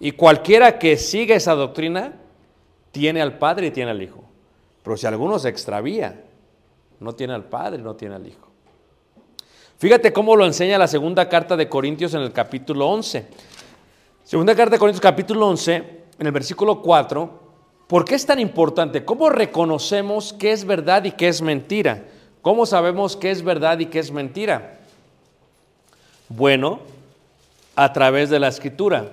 Y 0.00 0.12
cualquiera 0.12 0.78
que 0.78 0.96
siga 0.96 1.34
esa 1.34 1.54
doctrina 1.54 2.12
tiene 2.92 3.22
al 3.22 3.38
Padre 3.38 3.68
y 3.68 3.70
tiene 3.70 3.90
al 3.90 4.02
Hijo. 4.02 4.22
Pero 4.82 4.96
si 4.96 5.06
alguno 5.06 5.38
se 5.38 5.48
extravía, 5.48 6.22
no 7.00 7.14
tiene 7.14 7.32
al 7.32 7.44
Padre, 7.44 7.82
no 7.82 7.94
tiene 7.94 8.16
al 8.16 8.26
Hijo. 8.26 8.48
Fíjate 9.78 10.12
cómo 10.12 10.36
lo 10.36 10.46
enseña 10.46 10.78
la 10.78 10.86
segunda 10.86 11.28
carta 11.28 11.56
de 11.56 11.68
Corintios 11.68 12.14
en 12.14 12.20
el 12.20 12.32
capítulo 12.32 12.88
11. 12.88 13.26
Segunda 14.22 14.54
carta 14.54 14.76
de 14.76 14.78
Corintios 14.78 15.00
capítulo 15.00 15.48
11, 15.48 15.74
en 16.18 16.26
el 16.26 16.32
versículo 16.32 16.80
4. 16.80 17.44
¿Por 17.88 18.04
qué 18.04 18.14
es 18.14 18.24
tan 18.24 18.38
importante? 18.38 19.04
¿Cómo 19.04 19.28
reconocemos 19.28 20.32
qué 20.32 20.52
es 20.52 20.64
verdad 20.64 21.04
y 21.04 21.12
qué 21.12 21.28
es 21.28 21.42
mentira? 21.42 22.04
¿Cómo 22.40 22.66
sabemos 22.66 23.16
qué 23.16 23.30
es 23.30 23.42
verdad 23.42 23.78
y 23.80 23.86
qué 23.86 23.98
es 23.98 24.12
mentira? 24.12 24.78
Bueno, 26.28 26.80
a 27.74 27.92
través 27.92 28.30
de 28.30 28.38
la 28.38 28.48
escritura. 28.48 29.12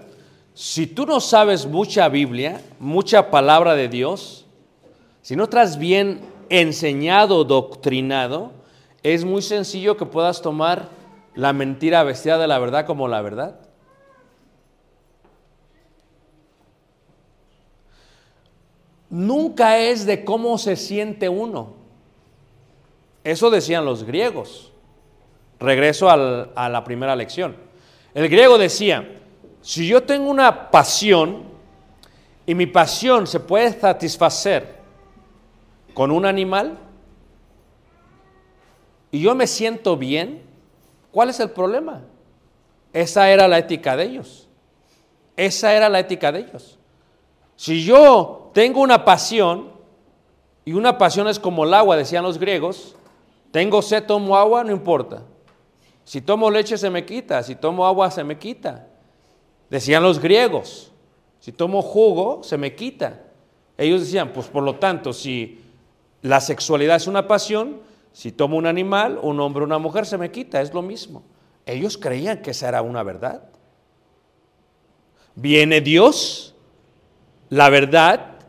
Si 0.54 0.86
tú 0.86 1.06
no 1.06 1.20
sabes 1.22 1.66
mucha 1.66 2.08
Biblia, 2.08 2.62
mucha 2.80 3.32
palabra 3.32 3.74
de 3.74 3.88
Dios, 3.88 4.46
si 5.22 5.36
no 5.36 5.46
estás 5.46 5.78
bien 5.78 6.22
enseñado, 6.50 7.44
doctrinado, 7.46 8.61
es 9.04 9.26
muy 9.26 9.42
sencillo 9.42 9.98
que 9.98 10.06
puedas 10.06 10.42
tomar 10.42 10.90
la 11.36 11.54
mentira 11.54 12.04
vestida 12.04 12.38
de 12.38 12.48
la 12.48 12.60
verdad 12.60 12.86
como 12.86 13.08
la 13.08 13.22
verdad. 13.22 13.60
Nunca 19.10 19.78
es 19.78 20.06
de 20.06 20.24
cómo 20.24 20.58
se 20.58 20.76
siente 20.76 21.28
uno. 21.28 21.74
Eso 23.24 23.50
decían 23.50 23.86
los 23.86 24.04
griegos. 24.04 24.72
Regreso 25.60 26.10
a 26.10 26.70
la 26.70 26.84
primera 26.84 27.16
lección. 27.16 27.56
El 28.14 28.30
griego 28.30 28.58
decía, 28.58 29.20
si 29.62 29.88
yo 29.88 30.04
tengo 30.04 30.30
una 30.30 30.72
pasión 30.72 31.44
y 32.46 32.56
mi 32.56 32.66
pasión 32.66 33.28
se 33.28 33.40
puede 33.40 33.80
satisfacer 33.80 34.76
con 35.94 36.12
un 36.12 36.26
animal 36.26 36.78
y 39.12 39.20
yo 39.20 39.36
me 39.36 39.48
siento 39.48 39.98
bien, 39.98 40.42
¿cuál 41.12 41.30
es 41.30 41.40
el 41.40 41.50
problema? 41.50 42.02
Esa 42.94 43.30
era 43.30 43.48
la 43.48 43.58
ética 43.58 43.96
de 43.96 44.06
ellos. 44.06 44.48
Esa 45.36 45.74
era 45.74 45.90
la 45.90 46.00
ética 46.00 46.32
de 46.32 46.40
ellos. 46.40 46.78
Si 47.56 47.84
yo 47.84 48.52
tengo 48.54 48.82
una 48.82 49.06
pasión, 49.06 49.70
y 50.64 50.74
una 50.74 50.98
pasión 50.98 51.28
es 51.28 51.40
como 51.40 51.64
el 51.66 51.74
agua, 51.74 51.98
decían 51.98 52.24
los 52.24 52.38
griegos, 52.38 52.96
tengo 53.52 53.82
sed, 53.82 54.06
tomo 54.06 54.38
agua, 54.38 54.64
no 54.64 54.72
importa. 54.72 55.24
Si 56.04 56.22
tomo 56.22 56.50
leche 56.50 56.78
se 56.78 56.90
me 56.90 57.06
quita, 57.06 57.44
si 57.44 57.56
tomo 57.56 57.86
agua 57.86 58.12
se 58.12 58.24
me 58.24 58.38
quita. 58.38 58.88
Decían 59.70 60.04
los 60.04 60.20
griegos, 60.20 60.92
si 61.40 61.52
tomo 61.52 61.82
jugo 61.82 62.44
se 62.44 62.58
me 62.58 62.76
quita. 62.76 63.22
Ellos 63.78 64.02
decían, 64.02 64.32
pues 64.34 64.48
por 64.48 64.64
lo 64.64 64.76
tanto, 64.76 65.14
si 65.14 65.60
la 66.22 66.40
sexualidad 66.40 66.98
es 66.98 67.08
una 67.08 67.28
pasión, 67.28 67.80
si 68.14 68.32
tomo 68.32 68.58
un 68.58 68.66
animal, 68.66 69.20
un 69.22 69.40
hombre 69.40 69.64
o 69.64 69.66
una 69.66 69.78
mujer 69.80 70.06
se 70.06 70.18
me 70.18 70.32
quita, 70.32 70.62
es 70.62 70.74
lo 70.74 70.82
mismo. 70.82 71.24
Ellos 71.66 71.98
creían 71.98 72.42
que 72.42 72.52
esa 72.52 72.68
era 72.68 72.82
una 72.82 73.04
verdad. 73.04 73.44
Viene 75.36 75.82
Dios, 75.82 76.56
la 77.50 77.70
verdad, 77.70 78.40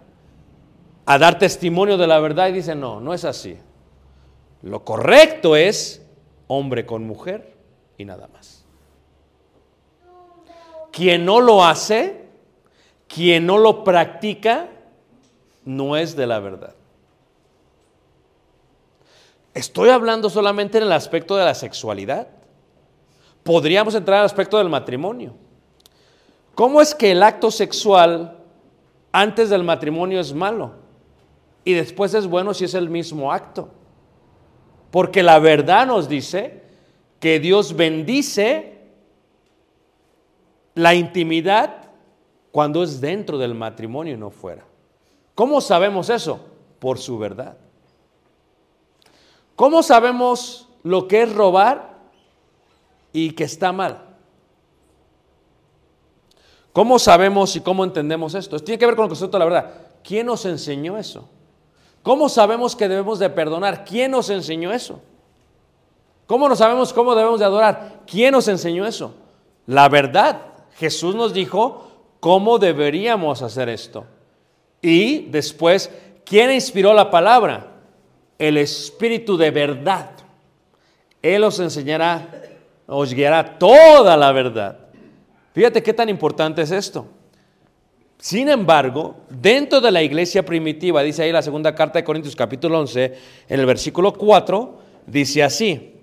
a 1.07 1.19
dar 1.19 1.39
testimonio 1.39 1.97
de 1.97 2.07
la 2.07 2.19
verdad 2.19 2.49
y 2.49 2.53
dice, 2.53 2.75
no, 2.75 3.01
no 3.01 3.15
es 3.15 3.25
así. 3.25 3.57
Lo 4.63 4.85
correcto 4.85 5.57
es 5.57 6.05
hombre 6.47 6.87
con 6.87 7.05
mujer 7.05 7.57
y 7.99 8.05
nada 8.05 8.29
más. 8.29 8.65
Quien 10.91 11.25
no 11.25 11.41
lo 11.41 11.65
hace, 11.65 12.27
quien 13.09 13.47
no 13.47 13.59
lo 13.59 13.85
practica, 13.85 14.69
no 15.65 15.97
es 15.97 16.17
de 16.17 16.27
la 16.27 16.39
verdad. 16.39 16.75
Estoy 19.55 19.91
hablando 19.91 20.31
solamente 20.31 20.79
en 20.79 20.85
el 20.85 20.93
aspecto 20.93 21.37
de 21.37 21.45
la 21.45 21.55
sexualidad. 21.55 22.29
Podríamos 23.43 23.95
entrar 23.95 24.21
al 24.21 24.27
aspecto 24.27 24.59
del 24.59 24.69
matrimonio. 24.69 25.35
¿Cómo 26.55 26.81
es 26.81 26.95
que 26.95 27.13
el 27.13 27.23
acto 27.23 27.51
sexual 27.51 28.39
antes 29.11 29.51
del 29.51 29.63
matrimonio 29.63 30.21
es 30.21 30.33
malo 30.33 30.73
y 31.65 31.75
después 31.75 32.15
es 32.15 32.27
bueno 32.27 32.55
si 32.55 32.65
es 32.65 32.75
el 32.75 32.89
mismo 32.89 33.33
acto? 33.33 33.69
Porque 34.91 35.23
la 35.23 35.39
verdad 35.39 35.87
nos 35.87 36.09
dice 36.09 36.63
que 37.21 37.41
Dios 37.41 37.75
bendice 37.75 38.81
la 40.75 40.95
intimidad 40.95 41.91
cuando 42.51 42.83
es 42.83 43.01
dentro 43.01 43.39
del 43.39 43.55
matrimonio 43.55 44.15
y 44.15 44.19
no 44.19 44.31
fuera. 44.31 44.65
¿Cómo 45.35 45.61
sabemos 45.61 46.11
eso? 46.11 46.41
Por 46.79 46.99
su 46.99 47.19
verdad. 47.19 47.57
¿Cómo 49.63 49.85
sabemos 49.85 50.67
lo 50.83 51.07
que 51.07 51.23
es 51.23 51.33
robar 51.33 51.97
y 53.13 53.31
que 53.31 53.45
está 53.45 53.71
mal? 53.71 54.17
¿Cómo 56.73 56.99
sabemos 56.99 57.55
y 57.55 57.61
cómo 57.61 57.85
entendemos 57.85 58.35
esto? 58.35 58.57
Esto 58.57 58.65
tiene 58.65 58.81
que 58.81 58.87
ver 58.87 58.97
con 58.97 59.05
el 59.05 59.11
concepto 59.11 59.39
de 59.39 59.45
la 59.45 59.45
verdad. 59.45 59.75
¿Quién 60.03 60.27
nos 60.27 60.45
enseñó 60.47 60.99
eso? 60.99 61.29
¿Cómo 62.03 62.29
sabemos 62.29 62.75
que 62.75 62.89
debemos 62.89 63.21
de 63.21 63.31
perdonar? 63.31 63.85
¿Quién 63.85 64.11
nos 64.11 64.31
enseñó 64.31 64.73
eso? 64.73 65.01
¿Cómo 66.27 66.49
no 66.49 66.57
sabemos 66.57 66.93
cómo 66.93 67.15
debemos 67.15 67.39
de 67.39 67.47
adorar? 67.47 68.01
¿Quién 68.05 68.33
nos 68.33 68.49
enseñó 68.49 68.85
eso? 68.85 69.15
La 69.67 69.89
verdad. 69.89 70.43
Jesús 70.75 71.15
nos 71.15 71.33
dijo 71.33 71.87
cómo 72.19 72.59
deberíamos 72.59 73.43
hacer 73.43 73.69
esto. 73.69 74.07
Y 74.81 75.27
después, 75.27 75.89
¿quién 76.25 76.51
inspiró 76.51 76.93
la 76.95 77.13
palabra? 77.13 77.72
El 78.43 78.59
Espíritu 78.59 79.37
de 79.37 79.53
verdad. 79.53 80.11
Él 81.23 81.45
os 81.45 81.61
enseñará, 81.61 82.29
os 82.89 83.15
guiará 83.15 83.57
toda 83.57 84.17
la 84.17 84.33
verdad. 84.33 84.79
Fíjate 85.55 85.81
qué 85.81 85.93
tan 85.93 86.09
importante 86.09 86.61
es 86.61 86.73
esto. 86.73 87.07
Sin 88.19 88.49
embargo, 88.49 89.15
dentro 89.31 89.81
de 89.81 89.93
la 89.93 90.03
iglesia 90.03 90.45
primitiva, 90.45 91.05
dice 91.05 91.23
ahí 91.23 91.31
la 91.31 91.41
segunda 91.41 91.73
carta 91.77 92.01
de 92.01 92.05
Corintios 92.05 92.35
capítulo 92.35 92.81
11, 92.81 93.15
en 93.49 93.61
el 93.61 93.65
versículo 93.65 94.13
4, 94.13 94.79
dice 95.07 95.45
así. 95.45 95.95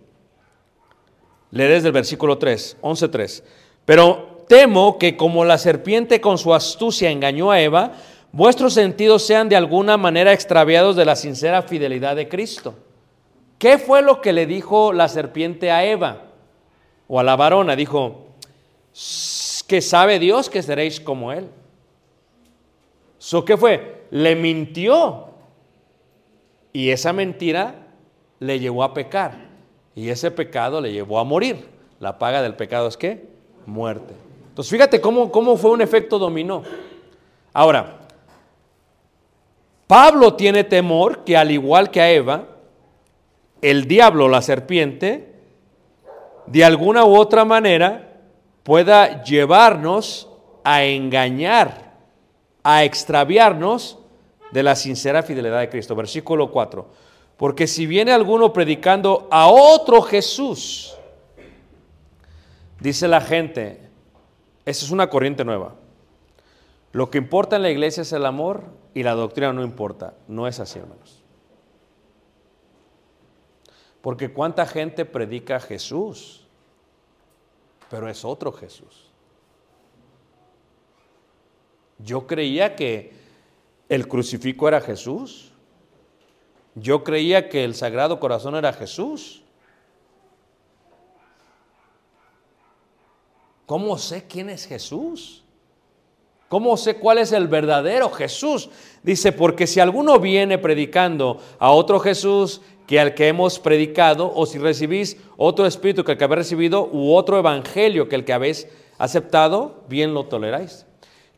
Leeré 1.51 1.73
desde 1.73 1.87
el 1.87 1.93
versículo 1.93 2.37
3, 2.37 2.77
11.3. 2.81 3.43
Pero 3.83 4.45
temo 4.47 4.97
que 4.97 5.17
como 5.17 5.43
la 5.43 5.57
serpiente 5.57 6.21
con 6.21 6.37
su 6.37 6.53
astucia 6.53 7.11
engañó 7.11 7.51
a 7.51 7.59
Eva, 7.59 7.91
vuestros 8.31 8.73
sentidos 8.73 9.25
sean 9.25 9.49
de 9.49 9.55
alguna 9.55 9.97
manera 9.97 10.33
extraviados 10.33 10.95
de 10.95 11.05
la 11.05 11.15
sincera 11.15 11.61
fidelidad 11.61 12.15
de 12.15 12.27
Cristo. 12.29 12.75
¿Qué 13.57 13.77
fue 13.77 14.01
lo 14.01 14.21
que 14.21 14.33
le 14.33 14.45
dijo 14.45 14.93
la 14.93 15.09
serpiente 15.09 15.71
a 15.71 15.85
Eva? 15.85 16.23
O 17.07 17.19
a 17.19 17.23
la 17.23 17.35
varona, 17.35 17.75
dijo, 17.75 18.27
que 19.67 19.81
sabe 19.81 20.17
Dios 20.17 20.49
que 20.49 20.63
seréis 20.63 20.99
como 20.99 21.31
Él. 21.31 21.47
¿So 23.17 23.45
qué 23.45 23.57
fue? 23.57 24.05
Le 24.11 24.35
mintió. 24.35 25.27
Y 26.71 26.89
esa 26.89 27.13
mentira 27.13 27.75
le 28.39 28.59
llevó 28.59 28.83
a 28.83 28.93
pecar. 28.93 29.49
Y 29.93 30.09
ese 30.09 30.31
pecado 30.31 30.79
le 30.81 30.93
llevó 30.93 31.19
a 31.19 31.23
morir. 31.23 31.67
La 31.99 32.17
paga 32.17 32.41
del 32.41 32.55
pecado 32.55 32.87
es 32.87 32.95
qué? 32.95 33.27
Muerte. 33.65 34.13
Entonces 34.49 34.71
fíjate 34.71 35.01
cómo, 35.01 35.31
cómo 35.31 35.57
fue 35.57 35.71
un 35.71 35.81
efecto 35.81 36.17
dominó. 36.17 36.63
Ahora, 37.53 37.98
Pablo 39.89 40.35
tiene 40.35 40.63
temor 40.63 41.23
que 41.23 41.35
al 41.35 41.49
igual 41.49 41.89
que 41.89 41.99
a 41.99 42.11
Eva, 42.11 42.45
el 43.59 43.87
diablo, 43.87 44.27
la 44.27 44.43
serpiente, 44.43 45.33
de 46.45 46.63
alguna 46.63 47.05
u 47.05 47.15
otra 47.15 47.43
manera 47.43 48.19
pueda 48.61 49.23
llevarnos 49.23 50.29
a 50.63 50.83
engañar, 50.83 51.95
a 52.61 52.83
extraviarnos 52.83 53.97
de 54.51 54.61
la 54.61 54.75
sincera 54.75 55.23
fidelidad 55.23 55.59
de 55.59 55.69
Cristo. 55.69 55.95
Versículo 55.95 56.51
4. 56.51 56.85
Porque 57.35 57.65
si 57.65 57.87
viene 57.87 58.11
alguno 58.11 58.53
predicando 58.53 59.27
a 59.31 59.47
otro 59.47 60.03
Jesús, 60.03 60.95
dice 62.79 63.07
la 63.07 63.21
gente, 63.21 63.89
esa 64.67 64.85
es 64.85 64.91
una 64.91 65.09
corriente 65.09 65.43
nueva. 65.43 65.73
Lo 66.91 67.09
que 67.09 67.17
importa 67.17 67.55
en 67.55 67.63
la 67.63 67.71
iglesia 67.71 68.01
es 68.01 68.13
el 68.13 68.27
amor 68.27 68.77
y 68.93 69.03
la 69.03 69.13
doctrina 69.13 69.53
no 69.53 69.63
importa. 69.63 70.13
No 70.27 70.47
es 70.47 70.59
así, 70.59 70.79
hermanos. 70.79 71.21
Porque 74.01 74.31
cuánta 74.31 74.65
gente 74.65 75.05
predica 75.05 75.57
a 75.57 75.59
Jesús, 75.59 76.47
pero 77.89 78.07
es 78.07 78.23
otro 78.23 78.51
Jesús. 78.51 79.09
Yo 81.97 82.25
creía 82.25 82.75
que 82.75 83.13
el 83.89 84.07
crucifijo 84.07 84.67
era 84.67 84.79
Jesús. 84.79 85.51
Yo 86.75 87.03
creía 87.03 87.49
que 87.49 87.65
el 87.65 87.75
Sagrado 87.75 88.19
Corazón 88.19 88.55
era 88.55 88.71
Jesús. 88.71 89.43
¿Cómo 93.65 93.97
sé 93.97 94.25
quién 94.27 94.49
es 94.49 94.65
Jesús? 94.65 95.43
¿Cómo 96.49 96.75
sé 96.77 96.95
cuál 96.95 97.19
es 97.19 97.31
el 97.31 97.47
verdadero 97.47 98.09
Jesús? 98.09 98.69
Dice, 99.03 99.31
porque 99.31 99.67
si 99.67 99.79
alguno 99.79 100.19
viene 100.19 100.57
predicando 100.57 101.39
a 101.59 101.71
otro 101.71 101.99
Jesús 101.99 102.61
que 102.87 102.99
al 102.99 103.13
que 103.13 103.27
hemos 103.27 103.59
predicado, 103.59 104.33
o 104.33 104.47
si 104.47 104.57
recibís 104.57 105.15
otro 105.37 105.67
espíritu 105.67 106.03
que 106.03 106.13
el 106.13 106.17
que 106.17 106.23
habéis 106.23 106.39
recibido, 106.39 106.89
u 106.91 107.13
otro 107.13 107.37
evangelio 107.37 108.09
que 108.09 108.15
el 108.15 108.25
que 108.25 108.33
habéis 108.33 108.67
aceptado, 108.97 109.83
bien 109.87 110.15
lo 110.15 110.25
toleráis. 110.25 110.87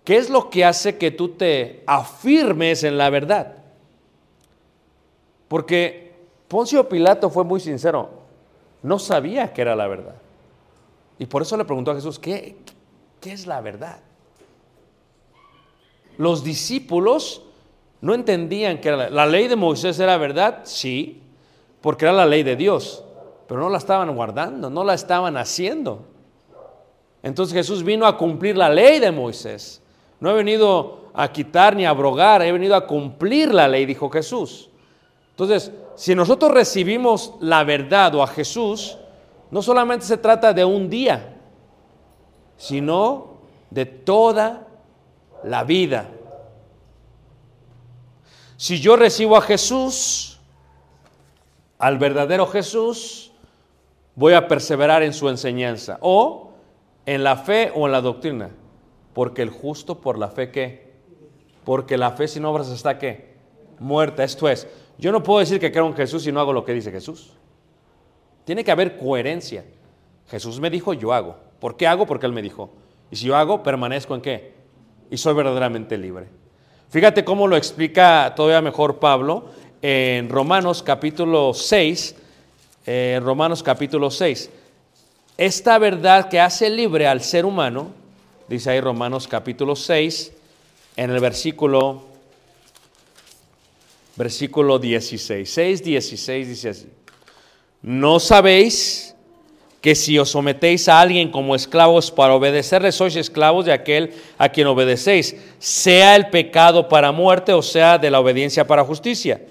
¿Qué 0.05 0.15
es 0.15 0.29
lo 0.29 0.49
que 0.49 0.63
hace 0.63 0.97
que 0.97 1.11
tú 1.11 1.29
te 1.29 1.83
afirmes 1.85 2.85
en 2.85 2.97
la 2.97 3.09
verdad? 3.09 3.57
Porque 5.49 6.13
Poncio 6.47 6.87
Pilato 6.87 7.29
fue 7.29 7.43
muy 7.43 7.59
sincero, 7.59 8.09
no 8.81 8.97
sabía 8.97 9.51
que 9.51 9.61
era 9.61 9.75
la 9.75 9.87
verdad. 9.87 10.15
Y 11.19 11.25
por 11.25 11.41
eso 11.41 11.57
le 11.57 11.65
preguntó 11.65 11.91
a 11.91 11.95
Jesús, 11.95 12.17
¿qué, 12.17 12.55
qué 13.19 13.33
es 13.33 13.45
la 13.45 13.59
verdad? 13.59 13.99
Los 16.17 16.43
discípulos 16.43 17.41
no 18.01 18.13
entendían 18.13 18.79
que 18.79 18.91
la, 18.91 19.25
ley 19.25 19.47
de 19.47 19.55
Moisés 19.55 19.99
era 19.99 20.17
verdad, 20.17 20.61
sí, 20.63 21.21
porque 21.81 22.05
era 22.05 22.13
la 22.13 22.25
ley 22.25 22.43
de 22.43 22.55
Dios, 22.55 23.03
pero 23.47 23.59
no 23.59 23.69
la 23.69 23.77
estaban 23.77 24.13
guardando, 24.15 24.69
no 24.69 24.83
la 24.83 24.93
estaban 24.93 25.37
haciendo. 25.37 26.05
Entonces 27.23 27.53
Jesús 27.53 27.83
vino 27.83 28.05
a 28.07 28.17
cumplir 28.17 28.57
la 28.57 28.69
ley 28.69 28.99
de 28.99 29.11
Moisés. 29.11 29.81
No 30.19 30.31
he 30.31 30.33
venido 30.33 31.01
a 31.13 31.31
quitar 31.31 31.75
ni 31.75 31.85
a 31.85 31.89
abrogar, 31.89 32.41
he 32.41 32.51
venido 32.51 32.75
a 32.75 32.87
cumplir 32.87 33.53
la 33.53 33.67
ley, 33.67 33.85
dijo 33.85 34.09
Jesús. 34.09 34.69
Entonces, 35.31 35.71
si 35.95 36.15
nosotros 36.15 36.51
recibimos 36.51 37.35
la 37.39 37.63
verdad 37.63 38.15
o 38.15 38.23
a 38.23 38.27
Jesús, 38.27 38.97
no 39.51 39.61
solamente 39.61 40.05
se 40.05 40.17
trata 40.17 40.53
de 40.53 40.65
un 40.65 40.89
día, 40.89 41.37
sino 42.57 43.37
de 43.69 43.85
toda 43.85 44.67
la 45.43 45.63
vida. 45.63 46.09
Si 48.57 48.79
yo 48.79 48.95
recibo 48.95 49.37
a 49.37 49.41
Jesús, 49.41 50.39
al 51.79 51.97
verdadero 51.97 52.45
Jesús, 52.45 53.31
voy 54.15 54.33
a 54.33 54.47
perseverar 54.47 55.01
en 55.03 55.13
su 55.13 55.29
enseñanza 55.29 55.97
o 56.01 56.51
en 57.05 57.23
la 57.23 57.37
fe 57.37 57.71
o 57.73 57.87
en 57.87 57.91
la 57.91 58.01
doctrina, 58.01 58.51
porque 59.13 59.41
el 59.41 59.49
justo 59.49 59.99
por 59.99 60.17
la 60.17 60.29
fe 60.29 60.51
que, 60.51 60.91
porque 61.63 61.97
la 61.97 62.11
fe 62.11 62.27
sin 62.27 62.45
obras 62.45 62.69
está 62.69 62.99
que 62.99 63.33
muerta. 63.79 64.23
Esto 64.23 64.47
es, 64.47 64.67
yo 64.97 65.11
no 65.11 65.23
puedo 65.23 65.39
decir 65.39 65.59
que 65.59 65.71
creo 65.71 65.87
en 65.87 65.95
Jesús 65.95 66.23
si 66.23 66.31
no 66.31 66.39
hago 66.39 66.53
lo 66.53 66.63
que 66.63 66.73
dice 66.73 66.91
Jesús. 66.91 67.33
Tiene 68.45 68.63
que 68.63 68.71
haber 68.71 68.97
coherencia. 68.97 69.65
Jesús 70.29 70.59
me 70.59 70.69
dijo, 70.69 70.93
yo 70.93 71.13
hago. 71.13 71.37
¿Por 71.59 71.77
qué 71.77 71.87
hago? 71.87 72.05
Porque 72.05 72.25
Él 72.25 72.33
me 72.33 72.41
dijo. 72.41 72.71
Y 73.09 73.15
si 73.15 73.25
yo 73.25 73.35
hago, 73.35 73.63
permanezco 73.63 74.15
en 74.15 74.21
qué? 74.21 74.60
Y 75.11 75.17
soy 75.17 75.33
verdaderamente 75.33 75.97
libre. 75.97 76.27
Fíjate 76.89 77.25
cómo 77.25 77.45
lo 77.45 77.57
explica 77.57 78.33
todavía 78.33 78.61
mejor 78.61 78.97
Pablo 78.97 79.49
en 79.81 80.29
Romanos 80.29 80.81
capítulo 80.81 81.53
6. 81.53 82.15
Eh, 82.85 83.19
Romanos 83.21 83.61
capítulo 83.61 84.09
6. 84.09 84.49
Esta 85.37 85.77
verdad 85.79 86.29
que 86.29 86.39
hace 86.39 86.69
libre 86.69 87.07
al 87.07 87.21
ser 87.21 87.45
humano, 87.45 87.91
dice 88.47 88.69
ahí 88.71 88.79
Romanos 88.79 89.27
capítulo 89.27 89.75
6, 89.75 90.31
en 90.95 91.09
el 91.09 91.19
versículo, 91.19 92.03
versículo 94.15 94.79
16. 94.79 95.51
6, 95.51 95.83
16 95.83 96.47
dice 96.47 96.69
así. 96.69 96.87
¿No 97.81 98.17
sabéis 98.21 99.10
que 99.81 99.95
si 99.95 100.19
os 100.19 100.29
sometéis 100.29 100.87
a 100.87 101.01
alguien 101.01 101.31
como 101.31 101.55
esclavos 101.55 102.11
para 102.11 102.35
obedecerle, 102.35 102.91
sois 102.91 103.15
esclavos 103.15 103.65
de 103.65 103.73
aquel 103.73 104.13
a 104.37 104.49
quien 104.49 104.67
obedecéis, 104.67 105.35
sea 105.57 106.15
el 106.15 106.29
pecado 106.29 106.87
para 106.87 107.11
muerte 107.11 107.51
o 107.51 107.63
sea 107.63 107.97
de 107.97 108.11
la 108.11 108.19
obediencia 108.19 108.65
para 108.67 108.85
justicia? 108.85 109.41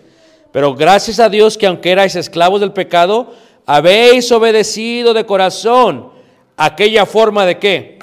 Pero 0.53 0.75
gracias 0.75 1.19
a 1.19 1.29
Dios 1.29 1.59
que 1.59 1.67
aunque 1.67 1.91
erais 1.91 2.15
esclavos 2.15 2.61
del 2.61 2.73
pecado, 2.73 3.35
habéis 3.67 4.31
obedecido 4.31 5.15
de 5.15 5.27
corazón 5.27 6.11
aquella 6.57 7.07
forma 7.07 7.45
de 7.45 7.59
qué? 7.59 7.99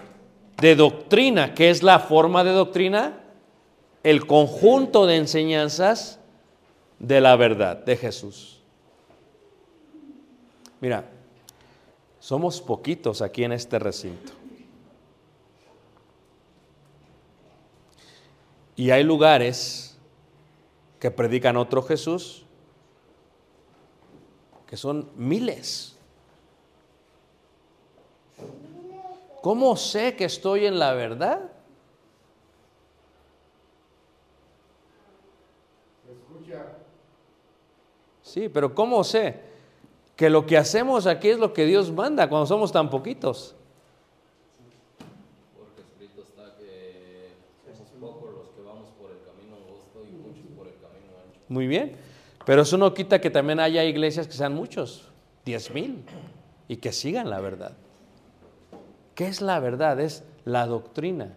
De 0.59 0.75
doctrina. 0.75 1.53
¿Qué 1.53 1.69
es 1.69 1.81
la 1.81 1.99
forma 1.99 2.43
de 2.43 2.51
doctrina? 2.51 3.19
El 4.03 4.25
conjunto 4.25 5.05
de 5.05 5.17
enseñanzas 5.17 6.19
de 6.99 7.21
la 7.21 7.35
verdad 7.35 7.77
de 7.85 7.95
Jesús. 7.95 8.61
Mira, 10.79 11.05
somos 12.27 12.59
poquitos 12.59 13.21
aquí 13.21 13.45
en 13.45 13.53
este 13.53 13.79
recinto. 13.79 14.33
Y 18.75 18.91
hay 18.91 19.01
lugares 19.05 19.97
que 20.99 21.09
predican 21.09 21.55
otro 21.55 21.81
Jesús, 21.81 22.43
que 24.65 24.75
son 24.75 25.09
miles. 25.15 25.95
¿Cómo 29.41 29.77
sé 29.77 30.17
que 30.17 30.25
estoy 30.25 30.65
en 30.65 30.79
la 30.79 30.93
verdad? 30.95 31.49
Escucha, 36.11 36.73
Sí, 38.21 38.49
pero 38.49 38.75
¿cómo 38.75 39.05
sé 39.05 39.46
que 40.17 40.31
lo 40.31 40.47
que 40.47 40.57
hacemos 40.57 41.05
aquí 41.05 41.29
es 41.29 41.37
lo 41.37 41.53
que 41.53 41.65
Dios 41.65 41.91
manda 41.91 42.27
cuando 42.27 42.47
somos 42.47 42.71
tan 42.71 42.89
poquitos? 42.89 43.55
Porque 45.55 45.81
escrito 45.81 46.23
está 46.23 46.57
que 46.57 47.35
somos 47.63 47.91
pocos 48.01 48.33
los 48.33 48.49
que 48.49 48.61
vamos 48.63 48.89
por 48.99 49.11
el 49.11 49.19
camino 49.19 49.55
angosto 49.55 50.03
y 50.03 50.11
muchos 50.11 50.51
por 50.57 50.67
el 50.67 50.73
camino 50.73 51.13
ancho. 51.23 51.39
Muy 51.47 51.67
bien, 51.67 51.95
pero 52.45 52.63
eso 52.63 52.79
no 52.79 52.95
quita 52.95 53.21
que 53.21 53.29
también 53.29 53.59
haya 53.59 53.85
iglesias 53.85 54.27
que 54.27 54.33
sean 54.33 54.55
muchos, 54.55 55.07
diez 55.45 55.71
mil, 55.71 56.03
y 56.67 56.77
que 56.77 56.91
sigan 56.91 57.29
la 57.29 57.39
verdad. 57.39 57.77
¿Qué 59.13 59.27
es 59.27 59.39
la 59.41 59.59
verdad? 59.59 59.99
Es 59.99 60.23
la 60.45 60.65
doctrina. 60.65 61.35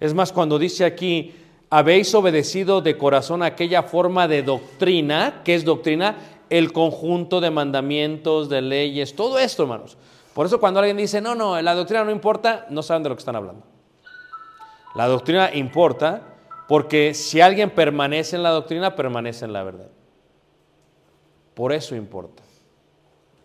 Es 0.00 0.14
más, 0.14 0.32
cuando 0.32 0.58
dice 0.58 0.84
aquí, 0.84 1.32
habéis 1.68 2.12
obedecido 2.16 2.80
de 2.80 2.98
corazón 2.98 3.44
aquella 3.44 3.84
forma 3.84 4.26
de 4.26 4.42
doctrina, 4.42 5.42
¿qué 5.44 5.54
es 5.54 5.64
doctrina? 5.64 6.39
El 6.50 6.72
conjunto 6.72 7.40
de 7.40 7.50
mandamientos, 7.50 8.48
de 8.48 8.60
leyes, 8.60 9.16
todo 9.16 9.38
esto, 9.38 9.62
hermanos. 9.62 9.96
Por 10.34 10.46
eso 10.46 10.60
cuando 10.60 10.80
alguien 10.80 10.96
dice, 10.96 11.20
no, 11.20 11.34
no, 11.34 11.60
la 11.62 11.74
doctrina 11.74 12.04
no 12.04 12.10
importa, 12.10 12.66
no 12.70 12.82
saben 12.82 13.02
de 13.02 13.08
lo 13.08 13.16
que 13.16 13.20
están 13.20 13.36
hablando. 13.36 13.64
La 14.94 15.06
doctrina 15.06 15.54
importa 15.54 16.22
porque 16.68 17.14
si 17.14 17.40
alguien 17.40 17.70
permanece 17.70 18.36
en 18.36 18.42
la 18.42 18.50
doctrina, 18.50 18.94
permanece 18.94 19.44
en 19.44 19.52
la 19.52 19.62
verdad. 19.62 19.88
Por 21.54 21.72
eso 21.72 21.96
importa. 21.96 22.42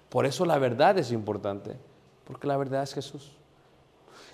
Por 0.09 0.25
eso 0.25 0.45
la 0.45 0.57
verdad 0.59 0.97
es 0.97 1.11
importante, 1.11 1.75
porque 2.25 2.47
la 2.47 2.55
verdad 2.55 2.83
es 2.83 2.93
Jesús. 2.93 3.31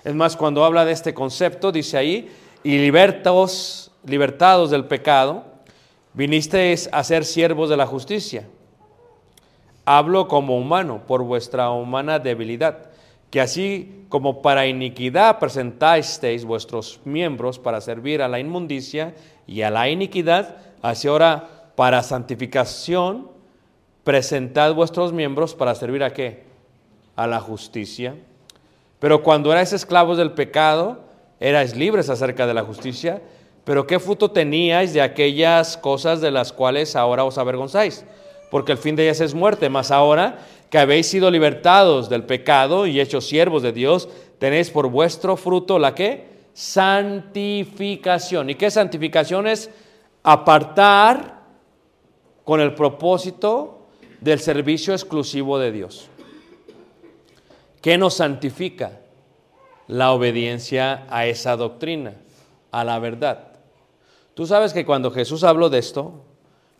Es 0.03 0.13
más, 0.13 0.36
cuando 0.36 0.63
habla 0.63 0.86
de 0.86 0.91
este 0.91 1.13
concepto, 1.13 1.72
dice 1.72 1.97
ahí, 1.97 2.30
y 2.63 2.78
libertados, 2.78 3.91
libertados 4.05 4.72
del 4.72 4.86
pecado, 4.86 5.45
vinisteis 6.13 6.89
a 6.91 7.03
ser 7.03 7.26
siervos 7.26 7.69
de 7.69 7.78
la 7.78 7.88
justicia. 7.88 8.47
Hablo 9.93 10.29
como 10.29 10.57
humano, 10.57 11.01
por 11.05 11.21
vuestra 11.21 11.69
humana 11.69 12.17
debilidad, 12.17 12.91
que 13.29 13.41
así 13.41 14.05
como 14.07 14.41
para 14.41 14.65
iniquidad 14.65 15.37
presentasteis 15.37 16.45
vuestros 16.45 17.01
miembros 17.03 17.59
para 17.59 17.81
servir 17.81 18.21
a 18.21 18.29
la 18.29 18.39
inmundicia 18.39 19.13
y 19.45 19.63
a 19.63 19.69
la 19.69 19.89
iniquidad, 19.89 20.55
así 20.81 21.09
ahora 21.09 21.73
para 21.75 22.03
santificación, 22.03 23.27
presentad 24.05 24.73
vuestros 24.75 25.11
miembros 25.11 25.55
para 25.55 25.75
servir 25.75 26.05
a 26.05 26.13
qué? 26.13 26.45
A 27.17 27.27
la 27.27 27.41
justicia. 27.41 28.15
Pero 28.97 29.21
cuando 29.23 29.51
erais 29.51 29.73
esclavos 29.73 30.17
del 30.17 30.31
pecado, 30.31 31.01
erais 31.41 31.75
libres 31.75 32.09
acerca 32.09 32.47
de 32.47 32.53
la 32.53 32.63
justicia. 32.63 33.21
Pero 33.65 33.85
¿qué 33.85 33.99
fruto 33.99 34.31
teníais 34.31 34.93
de 34.93 35.01
aquellas 35.01 35.75
cosas 35.75 36.21
de 36.21 36.31
las 36.31 36.53
cuales 36.53 36.95
ahora 36.95 37.25
os 37.25 37.37
avergonzáis? 37.37 38.05
Porque 38.51 38.73
el 38.73 38.77
fin 38.77 38.95
de 38.95 39.05
ellas 39.05 39.21
es 39.21 39.33
muerte. 39.33 39.69
Mas 39.69 39.89
ahora 39.89 40.45
que 40.69 40.77
habéis 40.77 41.07
sido 41.07 41.31
libertados 41.31 42.09
del 42.09 42.25
pecado 42.25 42.85
y 42.85 42.99
hechos 42.99 43.25
siervos 43.25 43.63
de 43.63 43.71
Dios, 43.71 44.07
tenéis 44.37 44.69
por 44.69 44.87
vuestro 44.89 45.35
fruto 45.37 45.79
la 45.79 45.95
que? 45.95 46.29
Santificación. 46.53 48.51
¿Y 48.51 48.55
qué 48.55 48.69
santificación 48.69 49.47
es? 49.47 49.71
Apartar 50.21 51.41
con 52.43 52.59
el 52.59 52.75
propósito 52.75 53.87
del 54.19 54.39
servicio 54.39 54.93
exclusivo 54.93 55.57
de 55.57 55.71
Dios. 55.71 56.09
¿Qué 57.81 57.97
nos 57.97 58.15
santifica? 58.15 58.99
La 59.87 60.11
obediencia 60.11 61.05
a 61.09 61.25
esa 61.25 61.55
doctrina, 61.55 62.15
a 62.71 62.83
la 62.83 62.99
verdad. 62.99 63.53
Tú 64.33 64.45
sabes 64.45 64.73
que 64.73 64.85
cuando 64.85 65.11
Jesús 65.11 65.43
habló 65.43 65.69
de 65.69 65.79
esto, 65.79 66.25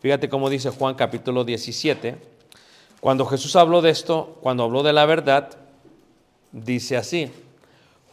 fíjate 0.02 0.28
cómo 0.28 0.50
dice 0.50 0.70
Juan 0.70 0.96
capítulo 0.96 1.44
17, 1.44 2.16
cuando 3.00 3.24
Jesús 3.24 3.54
habló 3.54 3.80
de 3.80 3.90
esto, 3.90 4.36
cuando 4.42 4.64
habló 4.64 4.82
de 4.82 4.92
la 4.92 5.06
verdad, 5.06 5.56
dice 6.50 6.96
así, 6.96 7.30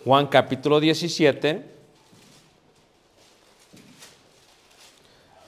Juan 0.05 0.27
capítulo 0.27 0.79
17, 0.79 1.63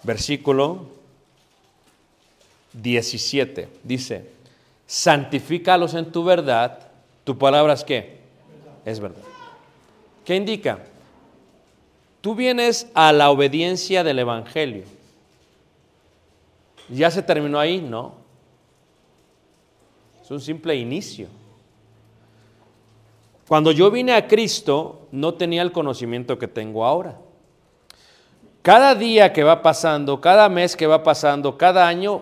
versículo 0.01 0.87
17, 2.73 3.69
dice, 3.83 4.31
santifícalos 4.87 5.93
en 5.93 6.11
tu 6.11 6.23
verdad, 6.23 6.87
tu 7.23 7.37
palabra 7.37 7.73
es 7.73 7.83
qué? 7.83 8.17
Es 8.83 8.99
verdad. 8.99 9.21
¿Qué 10.25 10.35
indica? 10.35 10.79
Tú 12.21 12.33
vienes 12.33 12.87
a 12.95 13.13
la 13.13 13.29
obediencia 13.29 14.03
del 14.03 14.19
Evangelio. 14.19 15.00
¿Ya 16.89 17.09
se 17.11 17.21
terminó 17.21 17.59
ahí? 17.59 17.79
No. 17.81 18.13
Es 20.21 20.29
un 20.29 20.41
simple 20.41 20.75
inicio. 20.75 21.27
Cuando 23.47 23.71
yo 23.71 23.91
vine 23.91 24.13
a 24.13 24.27
Cristo, 24.27 25.07
no 25.11 25.33
tenía 25.33 25.61
el 25.61 25.71
conocimiento 25.71 26.39
que 26.39 26.47
tengo 26.47 26.85
ahora. 26.85 27.17
Cada 28.61 28.95
día 28.95 29.33
que 29.33 29.43
va 29.43 29.61
pasando, 29.61 30.21
cada 30.21 30.47
mes 30.47 30.75
que 30.75 30.87
va 30.87 31.03
pasando, 31.03 31.57
cada 31.57 31.87
año, 31.87 32.21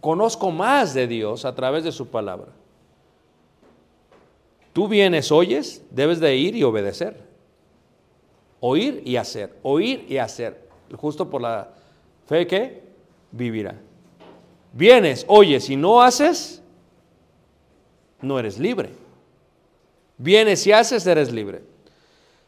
conozco 0.00 0.50
más 0.50 0.94
de 0.94 1.06
Dios 1.06 1.44
a 1.44 1.54
través 1.54 1.84
de 1.84 1.92
su 1.92 2.08
palabra. 2.08 2.48
Tú 4.72 4.88
vienes, 4.88 5.30
oyes, 5.30 5.84
debes 5.90 6.18
de 6.18 6.34
ir 6.36 6.56
y 6.56 6.64
obedecer. 6.64 7.20
Oír 8.60 9.02
y 9.04 9.16
hacer, 9.16 9.58
oír 9.62 10.06
y 10.08 10.16
hacer. 10.18 10.68
Justo 10.96 11.28
por 11.28 11.42
la 11.42 11.68
fe 12.26 12.46
que 12.46 12.82
vivirá. 13.32 13.74
Vienes, 14.72 15.24
oyes 15.28 15.68
y 15.68 15.76
no 15.76 16.00
haces, 16.00 16.62
no 18.20 18.38
eres 18.38 18.58
libre. 18.58 18.90
Vienes 20.16 20.66
y 20.66 20.72
haces, 20.72 21.06
eres 21.06 21.32
libre. 21.32 21.62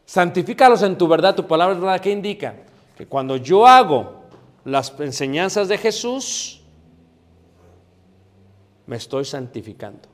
Santifícalos 0.05 0.81
en 0.83 0.97
tu 0.97 1.07
verdad, 1.07 1.35
tu 1.35 1.45
palabra 1.45 1.75
es 1.75 1.81
verdad. 1.81 1.99
¿Qué 1.99 2.11
indica? 2.11 2.55
Que 2.95 3.05
cuando 3.05 3.37
yo 3.37 3.67
hago 3.67 4.23
las 4.63 4.97
enseñanzas 4.99 5.67
de 5.67 5.77
Jesús, 5.77 6.61
me 8.85 8.95
estoy 8.95 9.25
santificando. 9.25 10.07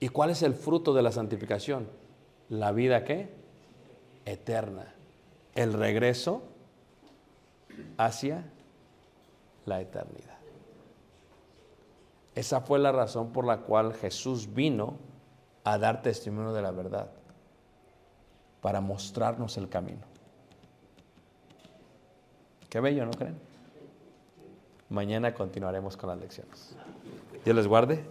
¿Y 0.00 0.08
cuál 0.08 0.30
es 0.30 0.42
el 0.42 0.54
fruto 0.54 0.94
de 0.94 1.02
la 1.02 1.12
santificación? 1.12 1.88
La 2.48 2.72
vida 2.72 3.04
qué? 3.04 3.37
Eterna. 4.32 4.94
El 5.54 5.72
regreso 5.72 6.42
hacia 7.96 8.44
la 9.64 9.80
eternidad. 9.80 10.36
Esa 12.34 12.60
fue 12.60 12.78
la 12.78 12.92
razón 12.92 13.32
por 13.32 13.44
la 13.44 13.58
cual 13.62 13.94
Jesús 13.94 14.54
vino 14.54 14.96
a 15.64 15.78
dar 15.78 16.02
testimonio 16.02 16.52
de 16.52 16.62
la 16.62 16.70
verdad, 16.70 17.10
para 18.60 18.80
mostrarnos 18.80 19.56
el 19.56 19.68
camino. 19.68 20.02
Qué 22.70 22.80
bello, 22.80 23.04
¿no 23.06 23.12
creen? 23.12 23.38
Mañana 24.88 25.34
continuaremos 25.34 25.96
con 25.96 26.10
las 26.10 26.18
lecciones. 26.18 26.74
Dios 27.44 27.56
les 27.56 27.66
guarde. 27.66 28.04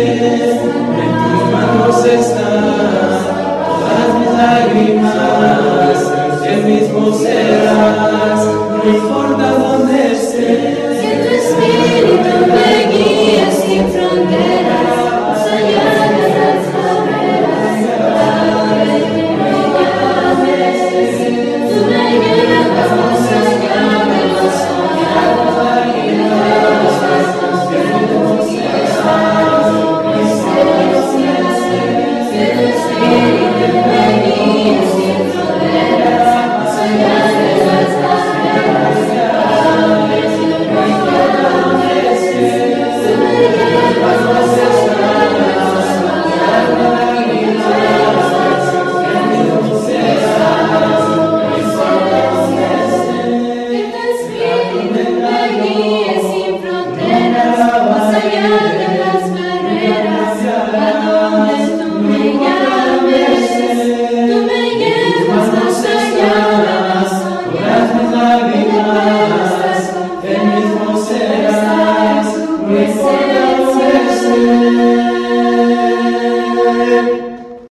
En 0.00 1.10
tu 1.22 1.34
mango 1.52 1.92
cestar, 1.92 3.20
todas 3.66 4.08
las 4.14 4.32
lágrimas, 4.38 5.98
que 6.42 6.56
mismo 6.56 7.12
serás 7.14 8.37